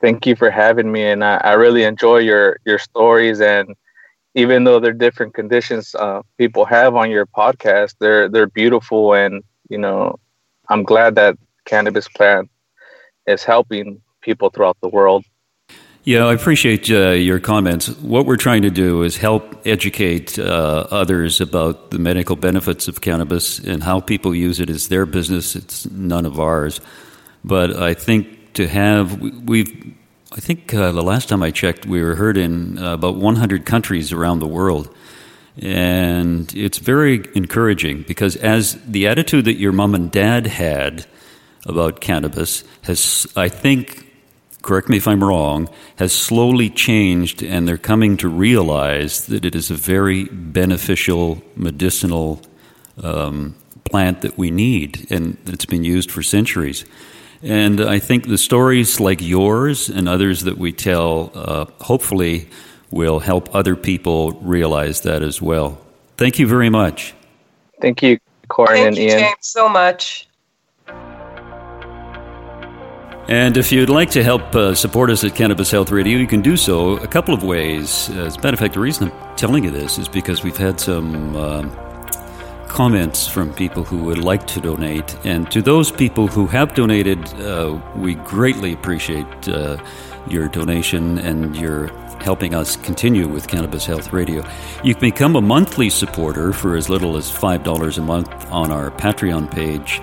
Thank 0.00 0.26
you 0.26 0.34
for 0.34 0.50
having 0.50 0.90
me, 0.90 1.04
and 1.04 1.22
I, 1.22 1.36
I 1.36 1.52
really 1.52 1.84
enjoy 1.84 2.18
your 2.18 2.58
your 2.64 2.78
stories 2.78 3.40
and 3.40 3.76
even 4.34 4.64
though 4.64 4.80
they're 4.80 4.92
different 4.92 5.34
conditions 5.34 5.94
uh, 5.94 6.22
people 6.38 6.64
have 6.64 6.94
on 6.94 7.10
your 7.10 7.26
podcast, 7.26 7.96
they're 7.98 8.28
they're 8.28 8.46
beautiful, 8.46 9.14
and 9.14 9.42
you 9.68 9.78
know, 9.78 10.16
I'm 10.68 10.82
glad 10.82 11.14
that 11.16 11.36
cannabis 11.64 12.08
plant 12.08 12.50
is 13.26 13.44
helping 13.44 14.00
people 14.20 14.50
throughout 14.50 14.76
the 14.80 14.88
world. 14.88 15.24
Yeah, 16.04 16.24
I 16.24 16.32
appreciate 16.32 16.90
uh, 16.90 17.10
your 17.10 17.38
comments. 17.38 17.88
What 17.98 18.24
we're 18.24 18.38
trying 18.38 18.62
to 18.62 18.70
do 18.70 19.02
is 19.02 19.18
help 19.18 19.66
educate 19.66 20.38
uh, 20.38 20.86
others 20.90 21.42
about 21.42 21.90
the 21.90 21.98
medical 21.98 22.36
benefits 22.36 22.88
of 22.88 23.02
cannabis 23.02 23.58
and 23.58 23.82
how 23.82 24.00
people 24.00 24.34
use 24.34 24.60
it 24.60 24.70
is 24.70 24.88
their 24.88 25.04
business. 25.04 25.54
It's 25.54 25.90
none 25.90 26.24
of 26.24 26.40
ours. 26.40 26.80
But 27.44 27.76
I 27.76 27.92
think 27.92 28.54
to 28.54 28.66
have 28.66 29.20
we've 29.20 29.94
I 30.32 30.38
think 30.38 30.72
uh, 30.72 30.92
the 30.92 31.02
last 31.02 31.28
time 31.28 31.42
I 31.42 31.50
checked, 31.50 31.86
we 31.86 32.00
were 32.02 32.14
heard 32.14 32.36
in 32.36 32.78
uh, 32.78 32.94
about 32.94 33.16
100 33.16 33.66
countries 33.66 34.12
around 34.12 34.38
the 34.38 34.46
world. 34.46 34.94
And 35.58 36.54
it's 36.54 36.78
very 36.78 37.28
encouraging 37.34 38.02
because, 38.02 38.36
as 38.36 38.80
the 38.84 39.08
attitude 39.08 39.46
that 39.46 39.56
your 39.56 39.72
mom 39.72 39.92
and 39.96 40.08
dad 40.10 40.46
had 40.46 41.04
about 41.66 42.00
cannabis 42.00 42.62
has, 42.82 43.26
I 43.34 43.48
think, 43.48 44.06
correct 44.62 44.88
me 44.88 44.98
if 44.98 45.08
I'm 45.08 45.24
wrong, 45.24 45.68
has 45.96 46.12
slowly 46.12 46.70
changed, 46.70 47.42
and 47.42 47.66
they're 47.66 47.76
coming 47.76 48.16
to 48.18 48.28
realize 48.28 49.26
that 49.26 49.44
it 49.44 49.56
is 49.56 49.72
a 49.72 49.74
very 49.74 50.26
beneficial 50.26 51.42
medicinal 51.56 52.40
um, 53.02 53.56
plant 53.82 54.20
that 54.20 54.38
we 54.38 54.52
need, 54.52 55.10
and 55.10 55.36
it's 55.46 55.66
been 55.66 55.82
used 55.82 56.12
for 56.12 56.22
centuries. 56.22 56.84
And 57.42 57.80
I 57.80 57.98
think 57.98 58.28
the 58.28 58.36
stories 58.36 59.00
like 59.00 59.20
yours 59.22 59.88
and 59.88 60.08
others 60.08 60.42
that 60.42 60.58
we 60.58 60.72
tell, 60.72 61.32
uh, 61.34 61.64
hopefully, 61.82 62.48
will 62.90 63.20
help 63.20 63.54
other 63.54 63.76
people 63.76 64.32
realize 64.42 65.00
that 65.02 65.22
as 65.22 65.40
well. 65.40 65.78
Thank 66.16 66.38
you 66.38 66.46
very 66.46 66.68
much. 66.68 67.14
Thank 67.80 68.02
you, 68.02 68.18
Corin 68.48 68.76
Thank 68.76 68.86
and 68.88 68.96
you, 68.98 69.04
Ian. 69.04 69.18
James, 69.20 69.36
so 69.40 69.68
much. 69.68 70.28
And 73.28 73.56
if 73.56 73.70
you'd 73.70 73.88
like 73.88 74.10
to 74.10 74.24
help 74.24 74.54
uh, 74.56 74.74
support 74.74 75.08
us 75.08 75.22
at 75.22 75.36
Cannabis 75.36 75.70
Health 75.70 75.92
Radio, 75.92 76.18
you 76.18 76.26
can 76.26 76.42
do 76.42 76.56
so 76.56 76.96
a 76.96 77.06
couple 77.06 77.32
of 77.32 77.44
ways. 77.44 78.10
As 78.10 78.36
a 78.36 78.40
matter 78.40 78.54
of 78.54 78.58
fact, 78.58 78.74
the 78.74 78.80
reason 78.80 79.10
I'm 79.10 79.36
telling 79.36 79.62
you 79.62 79.70
this 79.70 79.98
is 79.98 80.08
because 80.08 80.42
we've 80.42 80.56
had 80.56 80.80
some 80.80 81.36
um, 81.36 81.70
comments 82.70 83.26
from 83.26 83.52
people 83.52 83.82
who 83.82 83.98
would 84.04 84.18
like 84.18 84.46
to 84.46 84.60
donate. 84.60 85.16
And 85.24 85.50
to 85.50 85.60
those 85.60 85.90
people 85.90 86.28
who 86.28 86.46
have 86.46 86.72
donated, 86.74 87.18
uh, 87.40 87.80
we 87.96 88.14
greatly 88.14 88.72
appreciate 88.72 89.48
uh, 89.48 89.76
your 90.28 90.48
donation 90.48 91.18
and 91.18 91.56
your 91.56 91.88
helping 92.22 92.54
us 92.54 92.76
continue 92.76 93.26
with 93.26 93.48
Cannabis 93.48 93.84
Health 93.84 94.12
Radio. 94.12 94.44
You 94.84 94.94
can 94.94 95.00
become 95.00 95.34
a 95.34 95.40
monthly 95.40 95.90
supporter 95.90 96.52
for 96.52 96.76
as 96.76 96.88
little 96.88 97.16
as 97.16 97.28
$5 97.28 97.98
a 97.98 98.00
month 98.02 98.30
on 98.52 98.70
our 98.70 98.92
Patreon 98.92 99.50
page. 99.50 100.00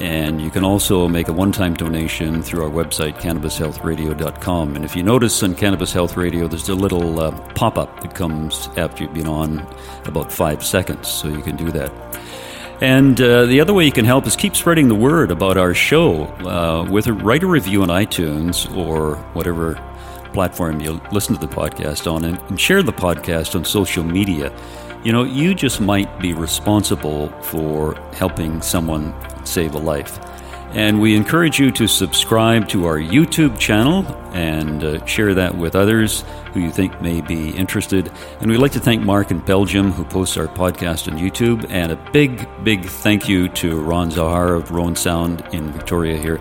And 0.00 0.40
you 0.40 0.50
can 0.50 0.64
also 0.64 1.06
make 1.08 1.28
a 1.28 1.32
one 1.32 1.52
time 1.52 1.74
donation 1.74 2.42
through 2.42 2.64
our 2.64 2.70
website, 2.70 3.18
cannabishealthradio.com. 3.18 4.76
And 4.76 4.84
if 4.84 4.96
you 4.96 5.02
notice 5.02 5.42
on 5.42 5.54
Cannabis 5.54 5.92
Health 5.92 6.16
Radio, 6.16 6.48
there's 6.48 6.70
a 6.70 6.74
little 6.74 7.20
uh, 7.20 7.30
pop 7.50 7.76
up 7.76 8.00
that 8.00 8.14
comes 8.14 8.68
after 8.78 9.04
you've 9.04 9.12
been 9.12 9.26
on 9.26 9.58
about 10.06 10.32
five 10.32 10.64
seconds, 10.64 11.06
so 11.06 11.28
you 11.28 11.42
can 11.42 11.56
do 11.56 11.70
that. 11.72 11.92
And 12.80 13.20
uh, 13.20 13.44
the 13.44 13.60
other 13.60 13.74
way 13.74 13.84
you 13.84 13.92
can 13.92 14.06
help 14.06 14.26
is 14.26 14.36
keep 14.36 14.56
spreading 14.56 14.88
the 14.88 14.94
word 14.94 15.30
about 15.30 15.58
our 15.58 15.74
show. 15.74 16.24
Uh, 16.24 16.88
with 16.90 17.06
a 17.06 17.12
write 17.12 17.42
a 17.42 17.46
review 17.46 17.82
on 17.82 17.88
iTunes 17.88 18.74
or 18.74 19.16
whatever 19.34 19.74
platform 20.32 20.80
you 20.80 20.98
listen 21.12 21.34
to 21.34 21.46
the 21.46 21.52
podcast 21.52 22.10
on, 22.10 22.24
and, 22.24 22.38
and 22.48 22.58
share 22.58 22.82
the 22.82 22.92
podcast 22.92 23.54
on 23.54 23.66
social 23.66 24.02
media. 24.02 24.50
You 25.04 25.12
know, 25.12 25.24
you 25.24 25.54
just 25.54 25.80
might 25.80 26.18
be 26.20 26.32
responsible 26.32 27.28
for 27.42 27.94
helping 28.14 28.62
someone 28.62 29.14
save 29.44 29.74
a 29.74 29.78
life. 29.78 30.18
And 30.72 31.00
we 31.00 31.16
encourage 31.16 31.58
you 31.58 31.72
to 31.72 31.88
subscribe 31.88 32.68
to 32.68 32.86
our 32.86 32.96
YouTube 32.96 33.58
channel 33.58 34.06
and 34.32 34.84
uh, 34.84 35.04
share 35.04 35.34
that 35.34 35.56
with 35.56 35.74
others 35.74 36.24
who 36.52 36.60
you 36.60 36.70
think 36.70 37.00
may 37.02 37.20
be 37.20 37.50
interested. 37.50 38.12
And 38.40 38.48
we'd 38.48 38.58
like 38.58 38.70
to 38.72 38.80
thank 38.80 39.02
Mark 39.02 39.32
in 39.32 39.40
Belgium 39.40 39.90
who 39.90 40.04
posts 40.04 40.36
our 40.36 40.46
podcast 40.46 41.10
on 41.10 41.18
YouTube. 41.18 41.66
And 41.70 41.90
a 41.90 41.96
big, 42.12 42.48
big 42.62 42.84
thank 42.84 43.28
you 43.28 43.48
to 43.48 43.80
Ron 43.80 44.10
Zahar 44.12 44.54
of 44.54 44.70
Roan 44.70 44.94
Sound 44.94 45.42
in 45.52 45.72
Victoria 45.72 46.16
here, 46.16 46.36